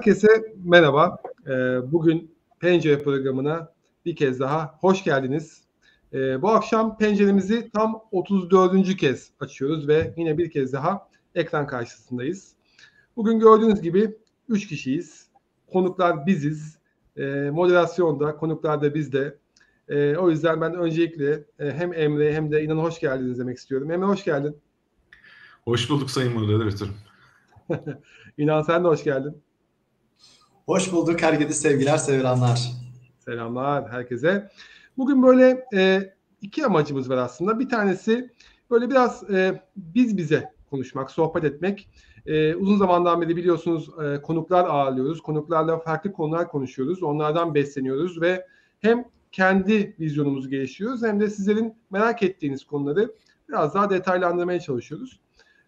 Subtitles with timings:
[0.00, 1.18] Herkese merhaba.
[1.46, 1.50] Ee,
[1.92, 3.72] bugün Pencere programına
[4.04, 5.64] bir kez daha hoş geldiniz.
[6.12, 8.96] Ee, bu akşam penceremizi tam 34.
[8.96, 12.52] kez açıyoruz ve yine bir kez daha ekran karşısındayız.
[13.16, 14.16] Bugün gördüğünüz gibi
[14.48, 15.26] 3 kişiyiz.
[15.72, 16.78] Konuklar biziz.
[17.16, 19.38] Ee, moderasyonda konuklar da bizde.
[20.18, 23.90] O yüzden ben öncelikle e, hem Emre hem de İnan hoş geldiniz demek istiyorum.
[23.90, 24.56] Emre hoş geldin.
[25.64, 26.94] Hoş bulduk Sayın Moderatörüm.
[28.38, 29.42] İnan sen de hoş geldin.
[30.70, 32.72] Hoş bulduk herkese sevgiler sevilenler.
[33.18, 34.50] Selamlar herkese.
[34.98, 37.58] Bugün böyle e, iki amacımız var aslında.
[37.58, 38.30] Bir tanesi
[38.70, 41.88] böyle biraz e, biz bize konuşmak, sohbet etmek.
[42.26, 45.20] E, uzun zamandan beri biliyorsunuz e, konuklar ağırlıyoruz.
[45.20, 47.02] Konuklarla farklı konular konuşuyoruz.
[47.02, 48.46] Onlardan besleniyoruz ve
[48.80, 53.14] hem kendi vizyonumuzu geliştiriyoruz hem de sizlerin merak ettiğiniz konuları
[53.48, 55.20] biraz daha detaylandırmaya çalışıyoruz.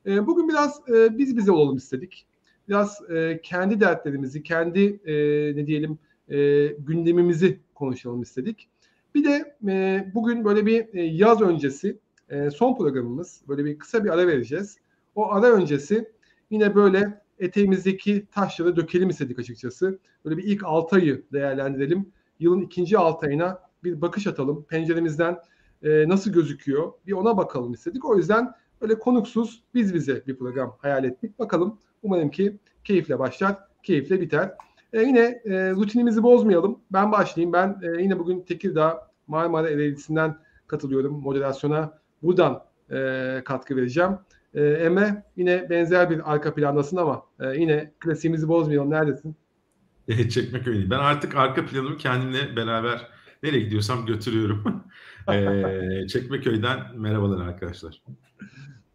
[0.07, 2.27] E, bugün biraz e, biz bize olalım istedik
[2.69, 5.15] biraz e, kendi dertlerimizi, kendi e,
[5.57, 8.69] ne diyelim e, gündemimizi konuşalım istedik.
[9.15, 13.43] Bir de e, bugün böyle bir e, yaz öncesi e, son programımız.
[13.49, 14.79] Böyle bir kısa bir ara vereceğiz.
[15.15, 16.13] O ara öncesi
[16.51, 19.99] yine böyle eteğimizdeki taşları dökelim istedik açıkçası.
[20.25, 22.13] Böyle bir ilk 6 ayı değerlendirelim.
[22.41, 24.65] Yılın ikinci 6 ayına bir bakış atalım.
[24.65, 25.39] Penceremizden
[25.83, 28.05] e, nasıl gözüküyor bir ona bakalım istedik.
[28.05, 31.39] O yüzden öyle konuksuz biz bize bir program hayal ettik.
[31.39, 34.51] Bakalım Umarım ki keyifle başlar, keyifle biter.
[34.93, 36.79] E, yine e, rutinimizi bozmayalım.
[36.93, 37.53] Ben başlayayım.
[37.53, 40.37] Ben e, yine bugün Tekirdağ Marmara Ereğlisi'nden
[40.67, 41.99] katılıyorum moderasyona.
[42.23, 44.19] Buradan e, katkı vereceğim.
[44.55, 48.91] E, Emre yine benzer bir arka plandasın ama e, yine klasiğimizi bozmayalım.
[48.91, 49.37] Neredesin?
[50.09, 50.91] E, çekmek öyle.
[50.91, 53.09] Ben artık arka planımı kendimle beraber
[53.43, 54.85] nereye gidiyorsam götürüyorum.
[55.29, 58.03] e, Çekmeköy'den merhabalar arkadaşlar.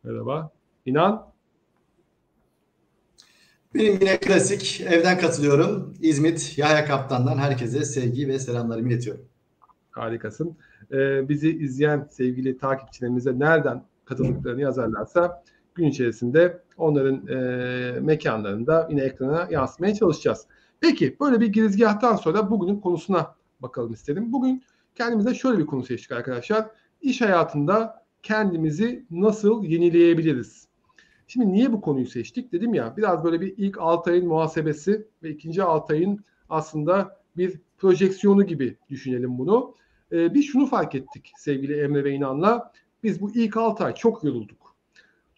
[0.04, 0.52] Merhaba.
[0.86, 1.37] İnan?
[3.78, 5.94] Benim yine klasik evden katılıyorum.
[6.02, 9.26] İzmit Yahya Kaptan'dan herkese sevgi ve selamlarımı iletiyorum.
[9.92, 10.58] Harikasın.
[10.92, 15.44] Ee, bizi izleyen sevgili takipçilerimize nereden katıldıklarını yazarlarsa
[15.76, 20.46] gün içerisinde onların e, mekanlarında yine ekrana yansımaya çalışacağız.
[20.82, 24.34] Peki böyle bir girizgahtan sonra bugünün konusuna bakalım istedim.
[24.34, 24.64] Bugün
[24.96, 26.66] kendimize şöyle bir konu seçtik arkadaşlar.
[27.02, 30.67] İş hayatında kendimizi nasıl yenileyebiliriz?
[31.28, 32.52] Şimdi niye bu konuyu seçtik?
[32.52, 37.62] Dedim ya biraz böyle bir ilk 6 ayın muhasebesi ve ikinci 6 ayın aslında bir
[37.78, 39.76] projeksiyonu gibi düşünelim bunu.
[40.12, 42.72] Ee, biz şunu fark ettik sevgili Emre ve İnan'la.
[43.04, 44.76] Biz bu ilk 6 ay çok yorulduk.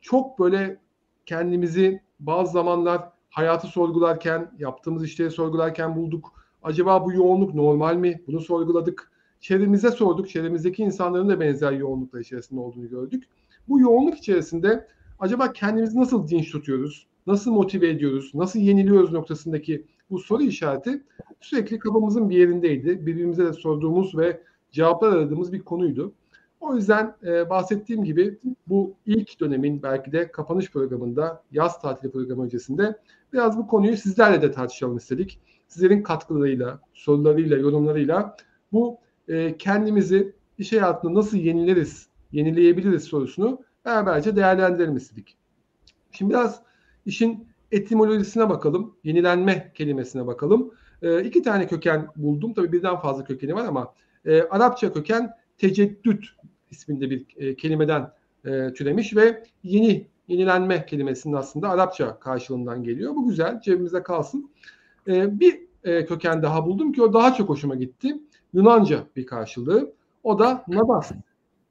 [0.02, 0.80] Çok böyle
[1.26, 6.46] kendimizi bazı zamanlar hayatı sorgularken, yaptığımız işleri sorgularken bulduk.
[6.64, 8.22] Acaba bu yoğunluk normal mi?
[8.28, 9.12] Bunu sorguladık.
[9.40, 10.30] Çevremize sorduk.
[10.30, 13.24] Çevremizdeki insanların da benzer yoğunluklar içerisinde olduğunu gördük.
[13.68, 14.88] Bu yoğunluk içerisinde
[15.20, 17.08] acaba kendimizi nasıl dinç tutuyoruz?
[17.28, 18.32] Nasıl motive ediyoruz?
[18.34, 21.04] Nasıl yeniliyoruz noktasındaki bu soru işareti
[21.42, 23.06] sürekli kafamızın bir yerindeydi.
[23.06, 24.42] Birbirimize de sorduğumuz ve
[24.72, 26.14] cevaplar aradığımız bir konuydu.
[26.60, 28.38] O yüzden e, bahsettiğim gibi
[28.68, 33.00] bu ilk dönemin belki de kapanış programında, yaz tatili programı öncesinde
[33.34, 35.40] biraz bu konuyu sizlerle de tartışalım istedik.
[35.68, 38.36] Sizlerin katkılarıyla, sorularıyla, yorumlarıyla
[38.72, 38.98] bu
[39.28, 44.98] e, kendimizi iş hayatında nasıl yenileriz, yenileyebiliriz sorusunu beraberce değerlendirelim.
[46.12, 46.62] Şimdi biraz
[47.06, 48.96] işin etimolojisine bakalım.
[49.04, 50.74] Yenilenme kelimesine bakalım.
[51.02, 52.54] E, iki tane köken buldum.
[52.54, 53.94] Tabii birden fazla kökeni var ama
[54.26, 56.26] e, Arapça köken teceddüt
[56.72, 58.12] isminde bir e, kelimeden
[58.46, 63.16] e, türemiş ve yeni yenilenme kelimesinin aslında Arapça karşılığından geliyor.
[63.16, 64.52] Bu güzel cebimizde kalsın.
[65.08, 68.18] E, bir e, köken daha buldum ki o daha çok hoşuma gitti.
[68.54, 69.94] Yunanca bir karşılığı.
[70.24, 71.12] O da nadas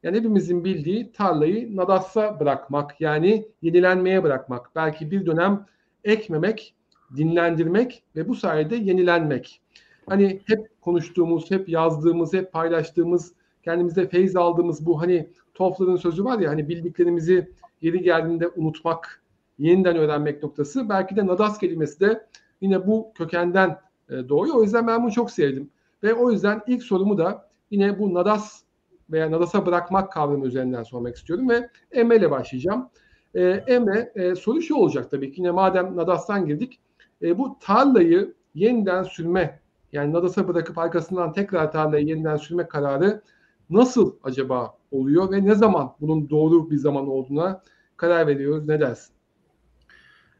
[0.02, 4.70] yani hepimizin bildiği tarlayı nadassa bırakmak yani yenilenmeye bırakmak.
[4.76, 5.66] Belki bir dönem
[6.04, 6.74] ekmemek,
[7.16, 9.60] dinlendirmek ve bu sayede yenilenmek.
[10.08, 16.38] Hani hep konuştuğumuz, hep yazdığımız, hep paylaştığımız, kendimize feyz aldığımız bu hani Toffler'ın sözü var
[16.38, 17.50] ya hani bildiklerimizi
[17.82, 19.22] yeri geldiğinde unutmak,
[19.58, 20.88] yeniden öğrenmek noktası.
[20.88, 22.26] Belki de nadas kelimesi de
[22.60, 23.80] yine bu kökenden
[24.10, 24.54] e, doğuyor.
[24.54, 25.70] O yüzden ben bunu çok sevdim.
[26.02, 28.62] Ve o yüzden ilk sorumu da yine bu nadas
[29.10, 32.88] veya Nadas'a bırakmak kavramı üzerinden sormak istiyorum ve Emre ile başlayacağım.
[33.34, 36.80] E, Emre e, soru şu olacak tabii ki yine madem Nadas'tan girdik
[37.22, 39.60] e, bu tarlayı yeniden sürme
[39.92, 43.22] yani Nadas'a bırakıp arkasından tekrar tarlayı yeniden sürme kararı
[43.70, 47.62] nasıl acaba oluyor ve ne zaman bunun doğru bir zaman olduğuna
[47.96, 49.14] karar veriyoruz ne dersin?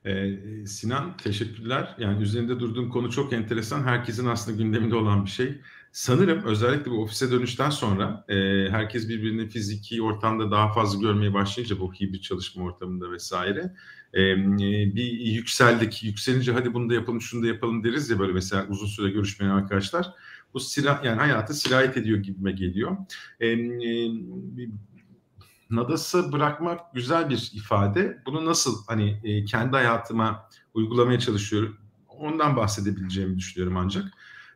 [0.05, 0.37] Ee,
[0.67, 1.95] Sinan teşekkürler.
[1.99, 3.83] Yani üzerinde durduğum konu çok enteresan.
[3.83, 5.61] Herkesin aslında gündeminde olan bir şey
[5.93, 8.35] sanırım özellikle bu ofise dönüşten sonra e,
[8.71, 13.75] herkes birbirini fiziki ortamda daha fazla görmeye başlayınca bu hibrit çalışma ortamında vesaire
[14.15, 14.37] e,
[14.97, 16.05] bir yükseldik.
[16.05, 19.53] Yükselince hadi bunu da yapalım, şunu da yapalım deriz ya böyle mesela uzun süre görüşmeyen
[19.53, 20.07] arkadaşlar.
[20.55, 22.97] Bu silah yani hayatı sirayet ediyor gibime geliyor.
[23.41, 24.11] E, e,
[25.71, 28.23] Nadas'ı bırakmak güzel bir ifade.
[28.27, 31.77] Bunu nasıl hani e, kendi hayatıma uygulamaya çalışıyorum.
[32.09, 34.05] Ondan bahsedebileceğimi düşünüyorum ancak.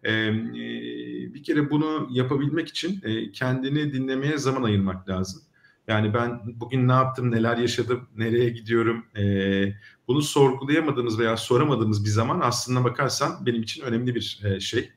[0.04, 0.32] E,
[1.34, 5.42] bir kere bunu yapabilmek için e, kendini dinlemeye zaman ayırmak lazım.
[5.88, 9.24] Yani ben bugün ne yaptım, neler yaşadım, nereye gidiyorum, e,
[10.08, 14.90] bunu sorgulayamadığımız veya soramadığımız bir zaman aslında bakarsan benim için önemli bir e, şey,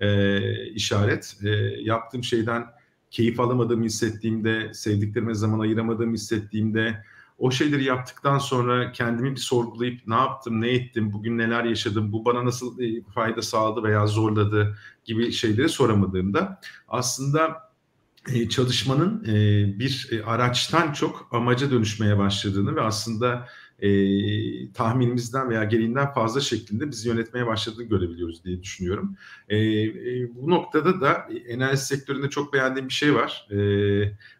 [0.00, 1.36] e, işaret.
[1.44, 1.48] E,
[1.80, 2.66] yaptığım şeyden
[3.10, 7.04] keyif alamadığımı hissettiğimde, sevdiklerime zaman ayıramadığımı hissettiğimde,
[7.42, 12.24] o şeyleri yaptıktan sonra kendimi bir sorgulayıp ne yaptım, ne ettim, bugün neler yaşadım, bu
[12.24, 12.78] bana nasıl
[13.14, 17.72] fayda sağladı veya zorladı gibi şeyleri soramadığımda aslında
[18.50, 19.24] çalışmanın
[19.78, 23.48] bir araçtan çok amaca dönüşmeye başladığını ve aslında
[23.82, 29.16] e, tahminimizden veya gereğinden fazla şeklinde bizi yönetmeye başladığını görebiliyoruz diye düşünüyorum.
[29.48, 33.46] E, e, bu noktada da enerji sektöründe çok beğendiğim bir şey var.
[33.50, 33.56] E,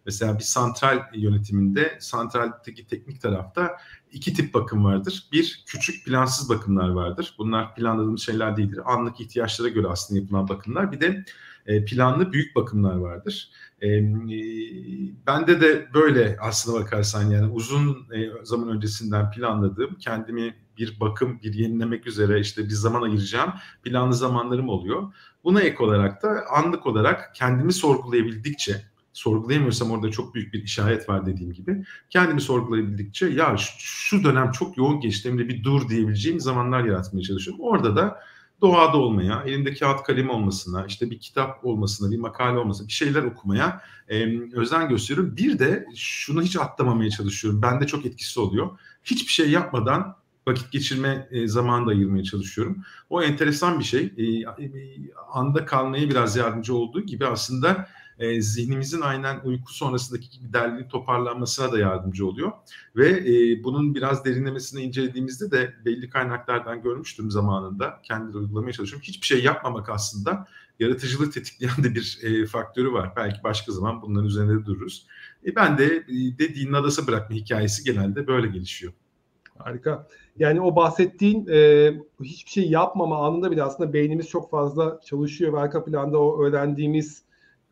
[0.07, 3.77] mesela bir santral yönetiminde, santraldeki teknik tarafta
[4.13, 5.29] iki tip bakım vardır.
[5.33, 7.35] Bir, küçük plansız bakımlar vardır.
[7.39, 8.81] Bunlar planladığımız şeyler değildir.
[8.85, 10.93] Anlık ihtiyaçlara göre aslında yapılan bakımlar.
[10.93, 11.25] Bir de
[11.67, 13.51] e, planlı büyük bakımlar vardır.
[13.83, 13.89] E,
[15.27, 21.55] bende de böyle aslına bakarsan yani uzun e, zaman öncesinden planladığım kendimi bir bakım, bir
[21.55, 23.53] yenilemek üzere işte bir zaman ayıracağım
[23.83, 25.13] planlı zamanlarım oluyor.
[25.45, 28.83] Buna ek olarak da anlık olarak kendimi sorgulayabildikçe
[29.13, 31.85] sorgulayamıyorsam orada çok büyük bir işaret var dediğim gibi.
[32.11, 37.65] Kendimi sorgulayabildikçe ya şu dönem çok yoğun geçti bir dur diyebileceğim zamanlar yaratmaya çalışıyorum.
[37.65, 38.21] Orada da
[38.63, 43.23] doğada olmaya, elinde kağıt kalem olmasına, işte bir kitap olmasına, bir makale olmasına, bir şeyler
[43.23, 45.37] okumaya e, özen gösteriyorum.
[45.37, 47.63] Bir de şunu hiç atlamamaya çalışıyorum.
[47.63, 48.71] Bende çok etkisi oluyor.
[49.05, 50.17] Hiçbir şey yapmadan
[50.47, 52.85] vakit geçirme e, zamanı da ayırmaya çalışıyorum.
[53.11, 54.13] O enteresan bir şey.
[54.17, 54.71] E, e,
[55.33, 57.89] anda kalmaya biraz yardımcı olduğu gibi aslında
[58.23, 62.53] e, zihnimizin aynen uyku sonrasındaki gibi derliliğin toparlanmasına da yardımcı oluyor.
[62.97, 68.01] Ve e, bunun biraz derinlemesine incelediğimizde de belli kaynaklardan görmüştüm zamanında.
[68.03, 69.05] Kendi uygulamaya çalışıyorum.
[69.09, 70.47] Hiçbir şey yapmamak aslında
[70.81, 73.13] yaratıcılığı tetikleyen de bir e, faktörü var.
[73.17, 75.07] Belki başka zaman bunların üzerinde de dururuz.
[75.47, 78.93] E, ben de e, dediğin nadasa bırakma hikayesi genelde böyle gelişiyor.
[79.59, 80.09] Harika.
[80.39, 81.93] Yani o bahsettiğin e,
[82.23, 87.23] hiçbir şey yapmama anında bile aslında beynimiz çok fazla çalışıyor ve arka planda o öğrendiğimiz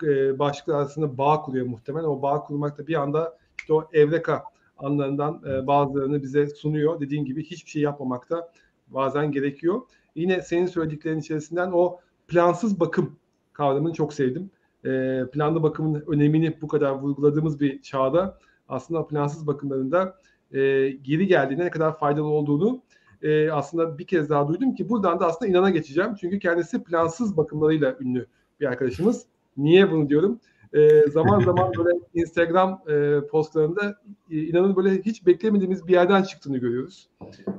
[0.02, 2.04] e, başlıklar arasında bağ kuruyor muhtemelen.
[2.04, 4.44] O bağ kurmak da bir anda işte o evreka
[4.78, 7.00] anlarından e, bazılarını bize sunuyor.
[7.00, 8.52] Dediğin gibi hiçbir şey yapmamak da
[8.88, 9.80] bazen gerekiyor.
[10.14, 13.16] Yine senin söylediklerin içerisinden o plansız bakım
[13.52, 14.50] kavramını çok sevdim.
[14.84, 18.38] E, planlı bakımın önemini bu kadar vurguladığımız bir çağda
[18.68, 20.16] aslında plansız bakımlarında
[20.52, 22.82] e, geri geldiğinde ne kadar faydalı olduğunu
[23.22, 26.14] e, aslında bir kez daha duydum ki buradan da aslında inana geçeceğim.
[26.20, 28.26] Çünkü kendisi plansız bakımlarıyla ünlü
[28.60, 29.26] bir arkadaşımız.
[29.56, 30.40] Niye bunu diyorum?
[30.72, 33.94] E, zaman zaman böyle Instagram e, postlarında
[34.30, 37.08] e, inanın böyle hiç beklemediğimiz bir yerden çıktığını görüyoruz.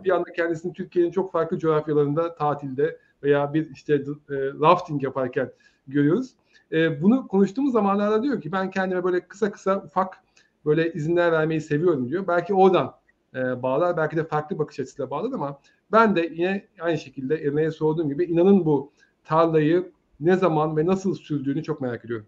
[0.04, 5.52] Bir anda kendisini Türkiye'nin çok farklı coğrafyalarında tatilde veya bir işte e, rafting yaparken
[5.88, 6.32] görüyoruz.
[6.72, 10.24] E, bunu konuştuğumuz zamanlarda diyor ki ben kendime böyle kısa kısa ufak
[10.66, 12.28] böyle izinler vermeyi seviyorum diyor.
[12.28, 12.94] Belki oradan
[13.36, 15.60] e, bağlar, belki de farklı bakış açısıyla bağlar ama
[15.92, 18.92] ben de yine aynı şekilde Emre'ye sorduğum gibi inanın bu
[19.24, 22.26] tarlayı ne zaman ve nasıl sürdüğünü çok merak ediyorum.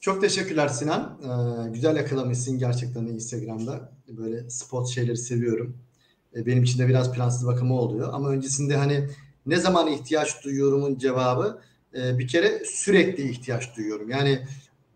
[0.00, 1.18] Çok teşekkürler Sinan.
[1.22, 3.92] Ee, güzel yakalamışsın gerçekten Instagram'da.
[4.08, 5.76] Böyle spot şeyleri seviyorum.
[6.36, 8.08] Ee, benim için de biraz plansız bakımı oluyor.
[8.12, 9.08] Ama öncesinde hani
[9.46, 11.60] ne zaman ihtiyaç duyuyorumun cevabı
[11.94, 14.10] e, bir kere sürekli ihtiyaç duyuyorum.
[14.10, 14.46] Yani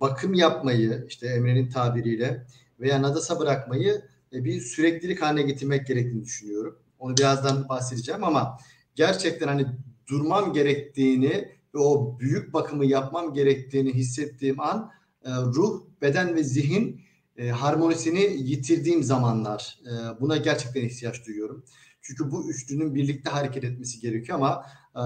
[0.01, 2.47] bakım yapmayı işte Emre'nin tabiriyle
[2.81, 4.03] veya nadasa bırakmayı
[4.33, 6.79] e, bir süreklilik haline getirmek gerektiğini düşünüyorum.
[6.99, 8.59] Onu birazdan bahsedeceğim ama
[8.95, 9.67] gerçekten hani
[10.09, 14.91] durmam gerektiğini ve o büyük bakımı yapmam gerektiğini hissettiğim an
[15.25, 17.01] e, ruh, beden ve zihin
[17.37, 19.79] e, harmonisini yitirdiğim zamanlar.
[19.87, 21.65] E, buna gerçekten ihtiyaç duyuyorum.
[22.03, 25.05] Çünkü bu üçlünün birlikte hareket etmesi gerekiyor ama e,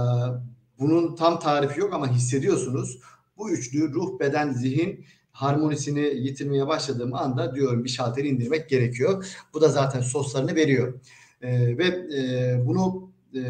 [0.79, 2.99] bunun tam tarifi yok ama hissediyorsunuz.
[3.37, 9.27] Bu üçlü ruh, beden, zihin harmonisini yitirmeye başladığım anda diyorum bir şalteri indirmek gerekiyor.
[9.55, 11.01] Bu da zaten soslarını veriyor.
[11.43, 13.41] E, ve e, bunu e,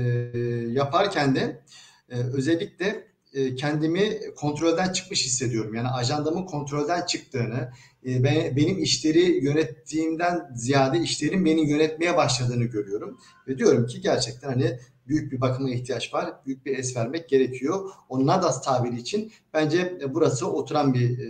[0.72, 1.62] yaparken de
[2.08, 5.74] e, özellikle e, kendimi kontrolden çıkmış hissediyorum.
[5.74, 7.70] Yani ajandamın kontrolden çıktığını,
[8.06, 13.18] e, ben, benim işleri yönettiğimden ziyade işlerin beni yönetmeye başladığını görüyorum.
[13.48, 16.34] Ve diyorum ki gerçekten hani büyük bir bakıma ihtiyaç var.
[16.46, 17.90] Büyük bir es vermek gerekiyor.
[18.08, 21.26] O Nadas tabiri için bence burası oturan bir e,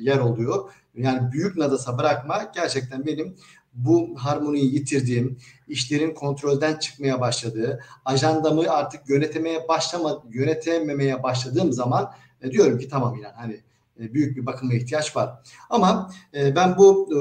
[0.00, 0.70] yer oluyor.
[0.94, 3.36] Yani büyük Nadas'a bırakma gerçekten benim
[3.74, 5.38] bu harmoniyi yitirdiğim,
[5.68, 12.12] işlerin kontrolden çıkmaya başladığı, ajandamı artık yönetemeye başlama, yönetememeye başladığım zaman
[12.42, 13.60] e, diyorum ki tamam yani hani
[14.00, 15.30] e, büyük bir bakıma ihtiyaç var.
[15.70, 17.18] Ama e, ben bu e,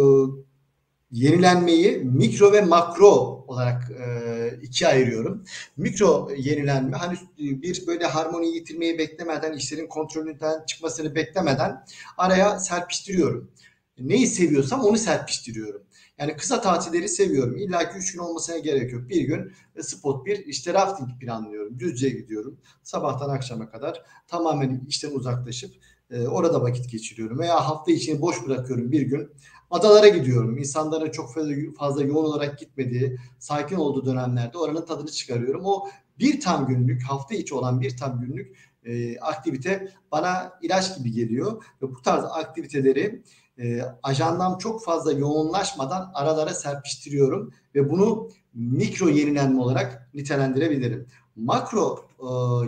[1.11, 5.43] yenilenmeyi mikro ve makro olarak e, ikiye ayırıyorum.
[5.77, 11.85] Mikro yenilenme hani bir böyle harmoni yitirmeyi beklemeden, işlerin kontrolünden çıkmasını beklemeden
[12.17, 13.51] araya serpiştiriyorum.
[13.99, 15.81] Neyi seviyorsam onu serpiştiriyorum.
[16.17, 17.57] Yani kısa tatilleri seviyorum.
[17.57, 19.09] İlla ki 3 gün olmasına gerek yok.
[19.09, 19.51] Bir gün
[19.81, 21.79] spot bir işte rafting planlıyorum.
[21.79, 22.57] Düzce'ye gidiyorum.
[22.83, 25.75] Sabahtan akşama kadar tamamen işten uzaklaşıp
[26.11, 27.39] e, orada vakit geçiriyorum.
[27.39, 29.29] Veya hafta içini boş bırakıyorum bir gün.
[29.71, 30.57] Adalara gidiyorum.
[30.57, 35.61] İnsanların çok fazla, fazla yoğun olarak gitmediği, sakin olduğu dönemlerde oranın tadını çıkarıyorum.
[35.65, 35.87] O
[36.19, 41.63] bir tam günlük, hafta içi olan bir tam günlük e, aktivite bana ilaç gibi geliyor.
[41.81, 43.23] Ve bu tarz aktiviteleri
[43.57, 51.07] e, ajandam çok fazla yoğunlaşmadan aralara serpiştiriyorum ve bunu mikro yenilenme olarak nitelendirebilirim.
[51.35, 52.27] Makro e,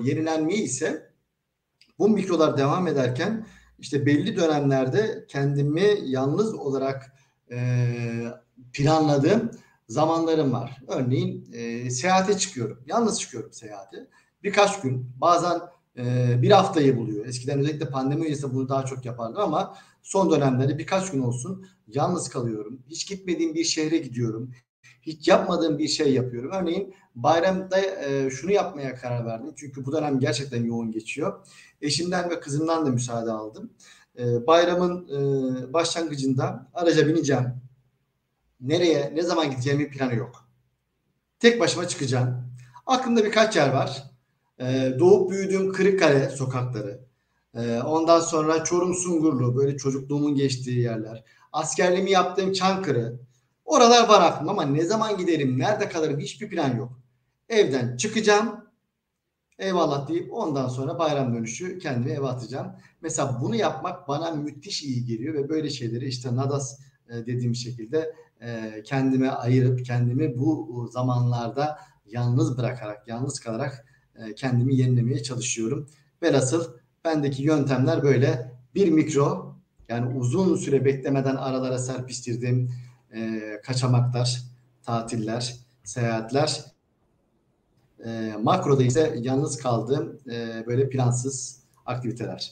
[0.09, 1.13] yenilenmeyi ise
[1.99, 3.47] bu mikrolar devam ederken
[3.79, 7.15] işte belli dönemlerde kendimi yalnız olarak
[7.51, 7.57] e,
[8.73, 9.51] planladığım
[9.87, 10.81] zamanlarım var.
[10.87, 12.83] Örneğin e, seyahate çıkıyorum.
[12.85, 14.07] Yalnız çıkıyorum seyahate.
[14.43, 15.61] Birkaç gün bazen
[15.97, 17.25] e, bir haftayı buluyor.
[17.25, 22.29] Eskiden özellikle pandemi öncesinde bunu daha çok yapardım ama son dönemlerde birkaç gün olsun yalnız
[22.29, 22.79] kalıyorum.
[22.89, 24.51] Hiç gitmediğim bir şehre gidiyorum.
[25.01, 26.51] Hiç yapmadığım bir şey yapıyorum.
[26.53, 29.53] Örneğin bayramda e, şunu yapmaya karar verdim.
[29.55, 31.47] Çünkü bu dönem gerçekten yoğun geçiyor.
[31.81, 33.73] Eşimden ve kızımdan da müsaade aldım.
[34.19, 37.47] E, bayramın e, başlangıcında araca bineceğim.
[38.61, 40.47] Nereye, ne zaman gideceğimin planı yok.
[41.39, 42.53] Tek başıma çıkacağım.
[42.85, 44.12] Aklımda birkaç yer var.
[44.59, 46.99] E, doğup büyüdüğüm Kırıkkale sokakları.
[47.55, 51.23] E, ondan sonra Çorum Sungurlu, böyle çocukluğumun geçtiği yerler.
[51.51, 53.19] Askerliğimi yaptığım Çankırı.
[53.65, 56.99] Oralar var aklımda ama ne zaman giderim, nerede kalırım hiçbir plan yok.
[57.49, 58.65] Evden çıkacağım,
[59.59, 62.67] eyvallah deyip ondan sonra bayram dönüşü kendimi eve atacağım.
[63.01, 66.79] Mesela bunu yapmak bana müthiş iyi geliyor ve böyle şeyleri işte Nadas
[67.09, 74.75] e, dediğim şekilde e, kendime ayırıp kendimi bu zamanlarda yalnız bırakarak, yalnız kalarak e, kendimi
[74.75, 75.89] yenilemeye çalışıyorum.
[76.23, 76.73] Velhasıl
[77.05, 79.55] bendeki yöntemler böyle bir mikro
[79.89, 82.71] yani uzun süre beklemeden aralara serpiştirdiğim
[83.13, 84.41] e, kaçamaklar,
[84.83, 86.61] tatiller, seyahatler.
[88.05, 92.51] E, makroda ise yalnız kaldığım e, böyle plansız aktiviteler.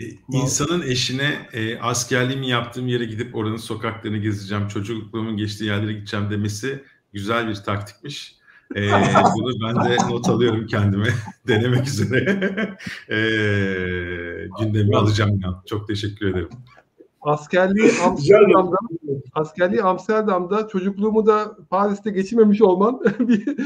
[0.00, 6.30] E, insanın eşine e, askerliğimi yaptığım yere gidip oranın sokaklarını gezeceğim, çocukluğumun geçtiği yerlere gideceğim
[6.30, 8.41] demesi güzel bir taktikmiş.
[8.76, 8.90] E,
[9.36, 11.08] bunu ben de not alıyorum kendime
[11.48, 12.20] denemek üzere.
[13.10, 13.16] e,
[14.60, 15.62] gündemi alacağım ya.
[15.66, 16.48] Çok teşekkür ederim.
[17.20, 18.76] Askerliği Amsterdam'da
[19.32, 23.56] askerliği Amsterdam'da çocukluğumu da Paris'te geçirmemiş olman bir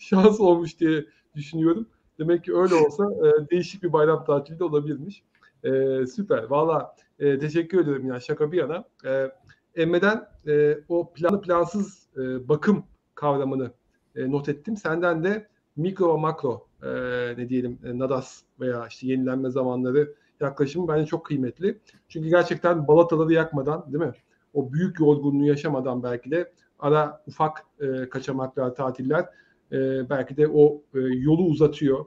[0.00, 1.04] şans olmuş diye
[1.34, 1.86] düşünüyorum.
[2.18, 5.22] Demek ki öyle olsa e, değişik bir bayram tatili de olabilirmiş.
[5.64, 5.70] E,
[6.06, 6.42] süper.
[6.42, 8.84] Valla e, teşekkür ederim ya şaka bir yana.
[9.04, 9.30] E,
[9.74, 13.72] Emre'den e, o planlı plansız e, bakım kavramını
[14.16, 14.76] e, not ettim.
[14.76, 16.88] Senden de mikro ve makro e,
[17.38, 21.78] ne diyelim e, nadas veya işte yenilenme zamanları yaklaşımı bence çok kıymetli.
[22.08, 24.12] Çünkü gerçekten balataları yakmadan değil mi?
[24.54, 29.28] O büyük yorgunluğu yaşamadan belki de ara ufak e, kaçamaklar, tatiller
[29.72, 32.06] e, belki de o e, yolu uzatıyor,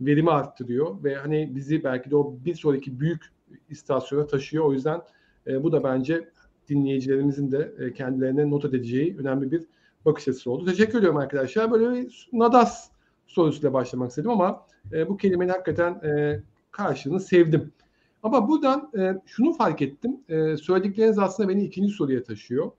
[0.00, 3.32] verimi arttırıyor ve hani bizi belki de o bir sonraki büyük
[3.70, 4.64] istasyona taşıyor.
[4.64, 5.00] O yüzden
[5.46, 6.28] e, bu da bence
[6.68, 9.64] dinleyicilerimizin de e, kendilerine not edeceği önemli bir
[10.04, 10.64] bakış açısı oldu.
[10.64, 11.70] Teşekkür ediyorum arkadaşlar.
[11.70, 12.90] Böyle bir Nadas
[13.26, 17.72] sorusuyla başlamak istedim ama e, bu kelimenin hakikaten e, karşılığını sevdim.
[18.22, 20.20] Ama buradan e, şunu fark ettim.
[20.28, 22.70] E, söyledikleriniz aslında beni ikinci soruya taşıyor.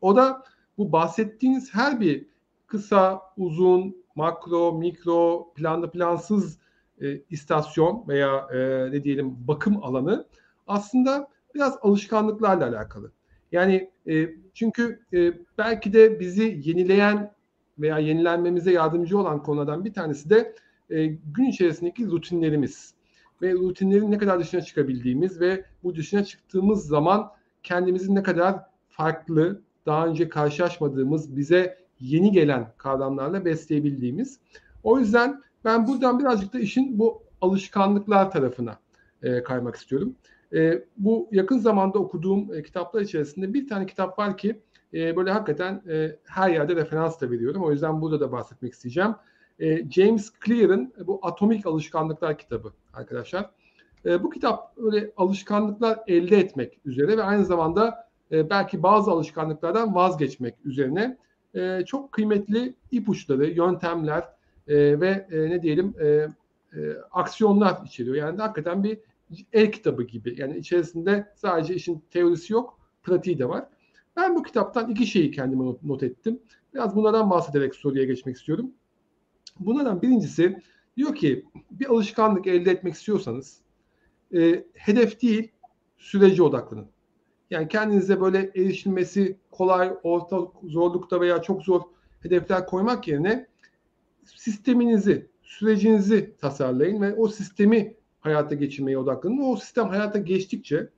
[0.00, 0.44] O da
[0.78, 2.26] bu bahsettiğiniz her bir
[2.66, 6.58] kısa, uzun, makro, mikro, planlı plansız
[7.00, 8.58] e, istasyon veya e,
[8.92, 10.26] ne diyelim bakım alanı
[10.66, 13.12] aslında biraz alışkanlıklarla alakalı.
[13.52, 17.32] Yani e, çünkü e, belki de bizi yenileyen
[17.78, 20.54] veya yenilenmemize yardımcı olan konulardan bir tanesi de
[20.90, 22.94] e, gün içerisindeki rutinlerimiz
[23.42, 27.30] ve rutinlerin ne kadar dışına çıkabildiğimiz ve bu dışına çıktığımız zaman
[27.62, 34.38] kendimizi ne kadar farklı, daha önce karşılaşmadığımız, bize yeni gelen kavramlarla besleyebildiğimiz.
[34.82, 38.78] O yüzden ben buradan birazcık da işin bu alışkanlıklar tarafına
[39.22, 40.14] e, kaymak istiyorum.
[40.54, 44.60] E, bu yakın zamanda okuduğum e, kitaplar içerisinde bir tane kitap var ki
[44.94, 47.62] e, böyle hakikaten e, her yerde referans da veriyorum.
[47.62, 49.14] O yüzden burada da bahsetmek isteyeceğim.
[49.60, 53.50] E, James Clear'ın bu Atomik Alışkanlıklar kitabı arkadaşlar.
[54.04, 59.94] E, bu kitap öyle alışkanlıklar elde etmek üzere ve aynı zamanda e, belki bazı alışkanlıklardan
[59.94, 61.16] vazgeçmek üzerine
[61.54, 64.24] e, çok kıymetli ipuçları, yöntemler
[64.68, 66.28] e, ve e, ne diyelim e, e,
[67.10, 68.16] aksiyonlar içeriyor.
[68.16, 68.98] Yani hakikaten bir
[69.52, 70.34] el kitabı gibi.
[70.38, 73.68] Yani içerisinde sadece işin teorisi yok, pratiği de var.
[74.16, 76.40] Ben bu kitaptan iki şeyi kendime not, not ettim.
[76.74, 78.70] Biraz bunlardan bahsederek soruya geçmek istiyorum.
[79.60, 80.62] Bunlardan birincisi
[80.96, 83.60] diyor ki bir alışkanlık elde etmek istiyorsanız
[84.34, 85.52] e, hedef değil
[85.98, 86.86] sürece odaklanın.
[87.50, 91.82] Yani kendinize böyle erişilmesi kolay, orta zorlukta veya çok zor
[92.20, 93.46] hedefler koymak yerine
[94.24, 99.38] sisteminizi, sürecinizi tasarlayın ve o sistemi hayata geçirmeye odaklanın.
[99.38, 100.88] O sistem hayata geçtikçe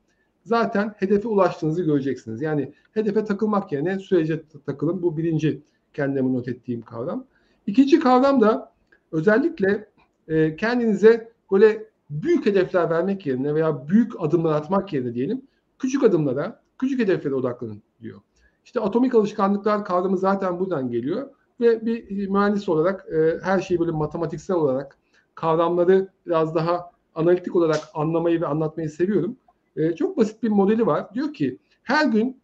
[0.44, 2.42] zaten hedefe ulaştığınızı göreceksiniz.
[2.42, 5.02] Yani hedefe takılmak yerine sürece takılın.
[5.02, 5.62] Bu birinci
[5.92, 7.24] kendime not ettiğim kavram.
[7.66, 8.72] İkinci kavram da
[9.12, 9.88] özellikle
[10.28, 15.42] e, kendinize böyle büyük hedefler vermek yerine veya büyük adımlar atmak yerine diyelim
[15.78, 18.20] küçük adımlara, küçük hedeflere odaklanın diyor.
[18.64, 23.90] İşte atomik alışkanlıklar kavramı zaten buradan geliyor ve bir mühendis olarak e, her şeyi böyle
[23.90, 24.98] matematiksel olarak
[25.34, 29.36] kavramları biraz daha analitik olarak anlamayı ve anlatmayı seviyorum.
[29.76, 31.14] E, çok basit bir modeli var.
[31.14, 32.40] Diyor ki her gün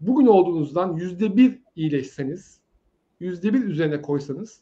[0.00, 2.60] bugün olduğunuzdan yüzde bir iyileşseniz,
[3.20, 4.60] yüzde bir üzerine koysanız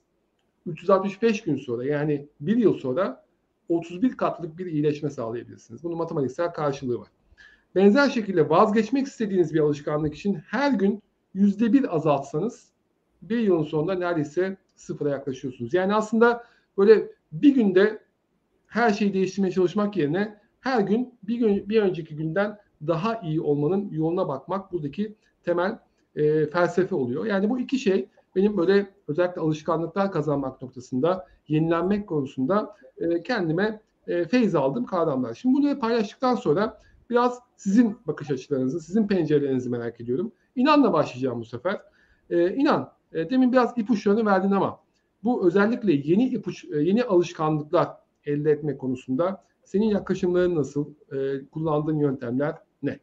[0.66, 3.24] 365 gün sonra yani bir yıl sonra
[3.68, 5.84] 31 katlık bir iyileşme sağlayabilirsiniz.
[5.84, 7.08] Bunun matematiksel karşılığı var.
[7.74, 11.02] Benzer şekilde vazgeçmek istediğiniz bir alışkanlık için her gün
[11.34, 12.68] yüzde bir azaltsanız
[13.22, 15.74] bir yılın sonunda neredeyse sıfıra yaklaşıyorsunuz.
[15.74, 16.44] Yani aslında
[16.78, 18.03] böyle bir günde
[18.74, 23.88] her şeyi değiştirmeye çalışmak yerine her gün bir gün bir önceki günden daha iyi olmanın
[23.90, 25.78] yoluna bakmak buradaki temel
[26.16, 27.26] e, felsefe oluyor.
[27.26, 34.24] Yani bu iki şey benim böyle özellikle alışkanlıklar kazanmak noktasında, yenilenmek konusunda e, kendime e,
[34.24, 35.34] feyz aldım kavramlar.
[35.34, 40.32] Şimdi bunları paylaştıktan sonra biraz sizin bakış açılarınızı, sizin pencerelerinizi merak ediyorum.
[40.56, 41.80] İnan'la başlayacağım bu sefer.
[42.30, 44.80] E, İnan, e, demin biraz ipuçlarını verdin ama
[45.24, 50.86] bu özellikle yeni ipuç, e, yeni alışkanlıklar elde etme konusunda senin yaklaşımların nasıl?
[51.12, 52.98] E, kullandığın yöntemler ne?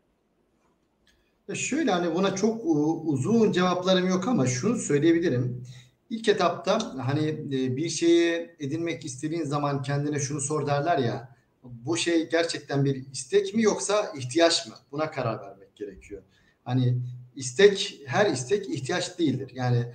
[1.53, 2.61] Şöyle hani buna çok
[3.05, 5.63] uzun cevaplarım yok ama şunu söyleyebilirim.
[6.09, 11.97] İlk etapta hani e, bir şeyi edinmek istediğin zaman kendine şunu sor derler ya bu
[11.97, 14.73] şey gerçekten bir istek mi yoksa ihtiyaç mı?
[14.91, 16.21] Buna karar vermek gerekiyor.
[16.63, 16.97] Hani
[17.35, 19.51] istek her istek ihtiyaç değildir.
[19.55, 19.85] Yani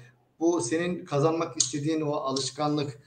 [0.40, 2.98] bu senin kazanmak istediğin o alışkanlık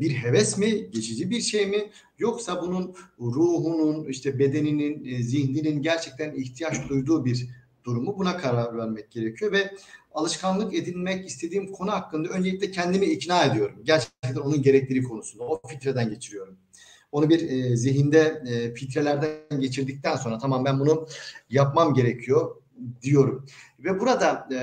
[0.00, 6.34] bir heves mi, geçici bir şey mi yoksa bunun ruhunun, işte bedeninin, e, zihninin gerçekten
[6.34, 7.48] ihtiyaç duyduğu bir
[7.84, 9.74] durumu buna karar vermek gerekiyor ve
[10.14, 13.76] alışkanlık edinmek istediğim konu hakkında öncelikle kendimi ikna ediyorum.
[13.82, 15.44] Gerçekten onun gerekliliği konusunda.
[15.44, 16.58] O filtreden geçiriyorum.
[17.12, 21.06] Onu bir e, zihinde e, filtrelerden geçirdikten sonra tamam ben bunu
[21.50, 22.56] yapmam gerekiyor
[23.02, 23.46] diyorum.
[23.78, 24.58] Ve burada e,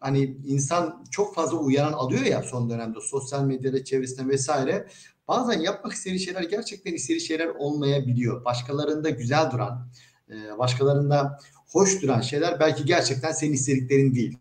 [0.00, 4.86] hani insan çok fazla uyaran alıyor ya son dönemde sosyal medyada çevresinde vesaire.
[5.28, 8.44] Bazen yapmak istediği şeyler gerçekten istediği şeyler olmayabiliyor.
[8.44, 9.88] Başkalarında güzel duran,
[10.30, 14.38] e, başkalarında hoş duran şeyler belki gerçekten senin istediklerin değil.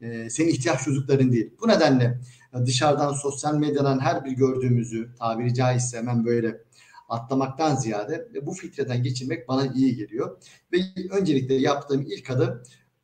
[0.00, 1.50] E, senin ihtiyaç duydukların değil.
[1.60, 2.20] Bu nedenle
[2.66, 6.60] dışarıdan sosyal medyadan her bir gördüğümüzü tabiri caizse hemen böyle
[7.08, 10.36] atlamaktan ziyade bu filtreden geçirmek bana iyi geliyor.
[10.72, 10.78] Ve
[11.10, 12.62] öncelikle yaptığım ilk adım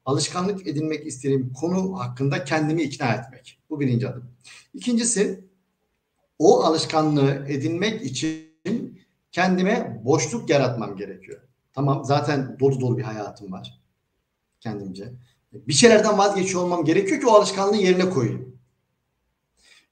[0.09, 3.59] alışkanlık edinmek istediğim konu hakkında kendimi ikna etmek.
[3.71, 4.25] Bu birinci adım.
[4.75, 5.44] İkincisi
[6.38, 9.01] o alışkanlığı edinmek için
[9.33, 11.40] kendime boşluk yaratmam gerekiyor.
[11.73, 13.81] Tamam zaten dolu dolu bir hayatım var
[14.61, 15.12] kendimce.
[15.53, 18.59] Bir şeylerden vazgeçiyor olmam gerekiyor ki o alışkanlığı yerine koyayım.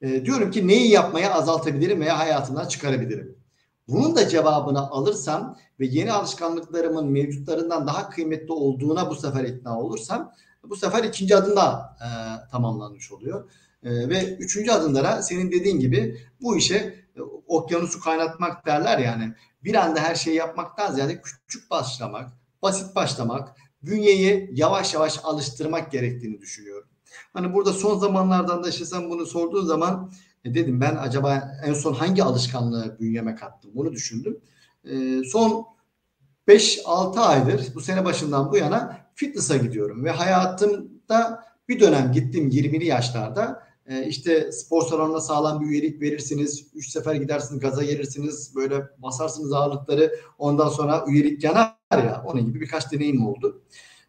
[0.01, 3.39] E, diyorum ki neyi yapmaya azaltabilirim veya hayatımdan çıkarabilirim.
[3.89, 10.33] Bunun da cevabını alırsam ve yeni alışkanlıklarımın mevcutlarından daha kıymetli olduğuna bu sefer ikna olursam
[10.71, 12.09] bu sefer ikinci adım da e,
[12.51, 13.51] tamamlanmış oluyor.
[13.83, 16.77] E, ve üçüncü adımlara senin dediğin gibi bu işe
[17.17, 22.31] e, okyanusu kaynatmak derler yani bir anda her şeyi yapmaktan ziyade küçük başlamak,
[22.63, 26.89] basit başlamak, bünyeyi yavaş yavaş alıştırmak gerektiğini düşünüyorum.
[27.33, 30.13] Hani burada son zamanlardan da işte sen bunu sorduğun zaman
[30.47, 34.41] e dedim ben acaba en son hangi alışkanlığı bünyeme kattım bunu düşündüm.
[34.85, 35.67] E, son
[36.49, 42.87] 5-6 aydır bu sene başından bu yana fitness'a gidiyorum ve hayatımda bir dönem gittim 20'li
[42.87, 46.67] yaşlarda e, işte spor salonuna sağlam bir üyelik verirsiniz.
[46.75, 48.53] 3 sefer gidersiniz gaza gelirsiniz.
[48.55, 50.21] Böyle basarsınız ağırlıkları.
[50.39, 52.25] Ondan sonra üyelik yanar ya.
[52.27, 53.63] Onun gibi birkaç deneyim oldu.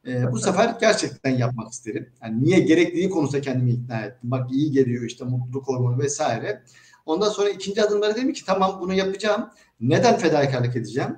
[0.07, 2.09] E, bu sefer gerçekten yapmak isterim.
[2.23, 4.31] Yani niye gerektiği konusunda kendimi ikna ettim.
[4.31, 6.63] Bak iyi geliyor işte mutluluk hormonu vesaire.
[7.05, 9.49] Ondan sonra ikinci adımları dedim ki tamam bunu yapacağım.
[9.79, 11.17] Neden fedakarlık edeceğim?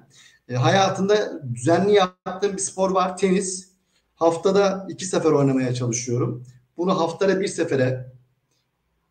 [0.49, 3.69] E, hayatında düzenli yaptığım bir spor var tenis.
[4.15, 6.43] Haftada iki sefer oynamaya çalışıyorum.
[6.77, 8.13] Bunu haftada bir sefere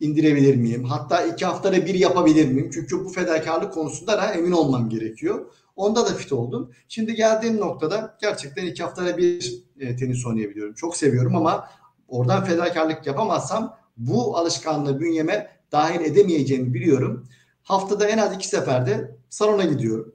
[0.00, 0.84] indirebilir miyim?
[0.84, 2.70] Hatta iki haftada bir yapabilir miyim?
[2.74, 5.46] Çünkü bu fedakarlık konusunda da emin olmam gerekiyor.
[5.78, 6.72] Onda da fit oldum.
[6.88, 10.74] Şimdi geldiğim noktada gerçekten iki haftada bir e, tenis oynayabiliyorum.
[10.74, 11.68] Çok seviyorum ama
[12.08, 17.26] oradan fedakarlık yapamazsam bu alışkanlığı bünyeme dahil edemeyeceğimi biliyorum.
[17.62, 20.14] Haftada en az iki seferde salona gidiyorum.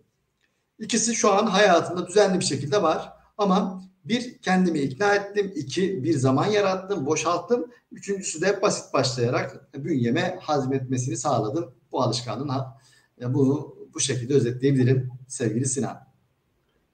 [0.80, 3.14] İkisi şu an hayatımda düzenli bir şekilde var.
[3.38, 5.54] Ama bir kendimi ikna ettim.
[5.56, 7.66] iki bir zaman yarattım, boşalttım.
[7.92, 11.72] Üçüncüsü de basit başlayarak bünyeme hazmetmesini sağladım.
[11.92, 12.52] Bu alışkanlığın
[13.22, 15.98] bunu bu şekilde özetleyebilirim sevgili Sinan.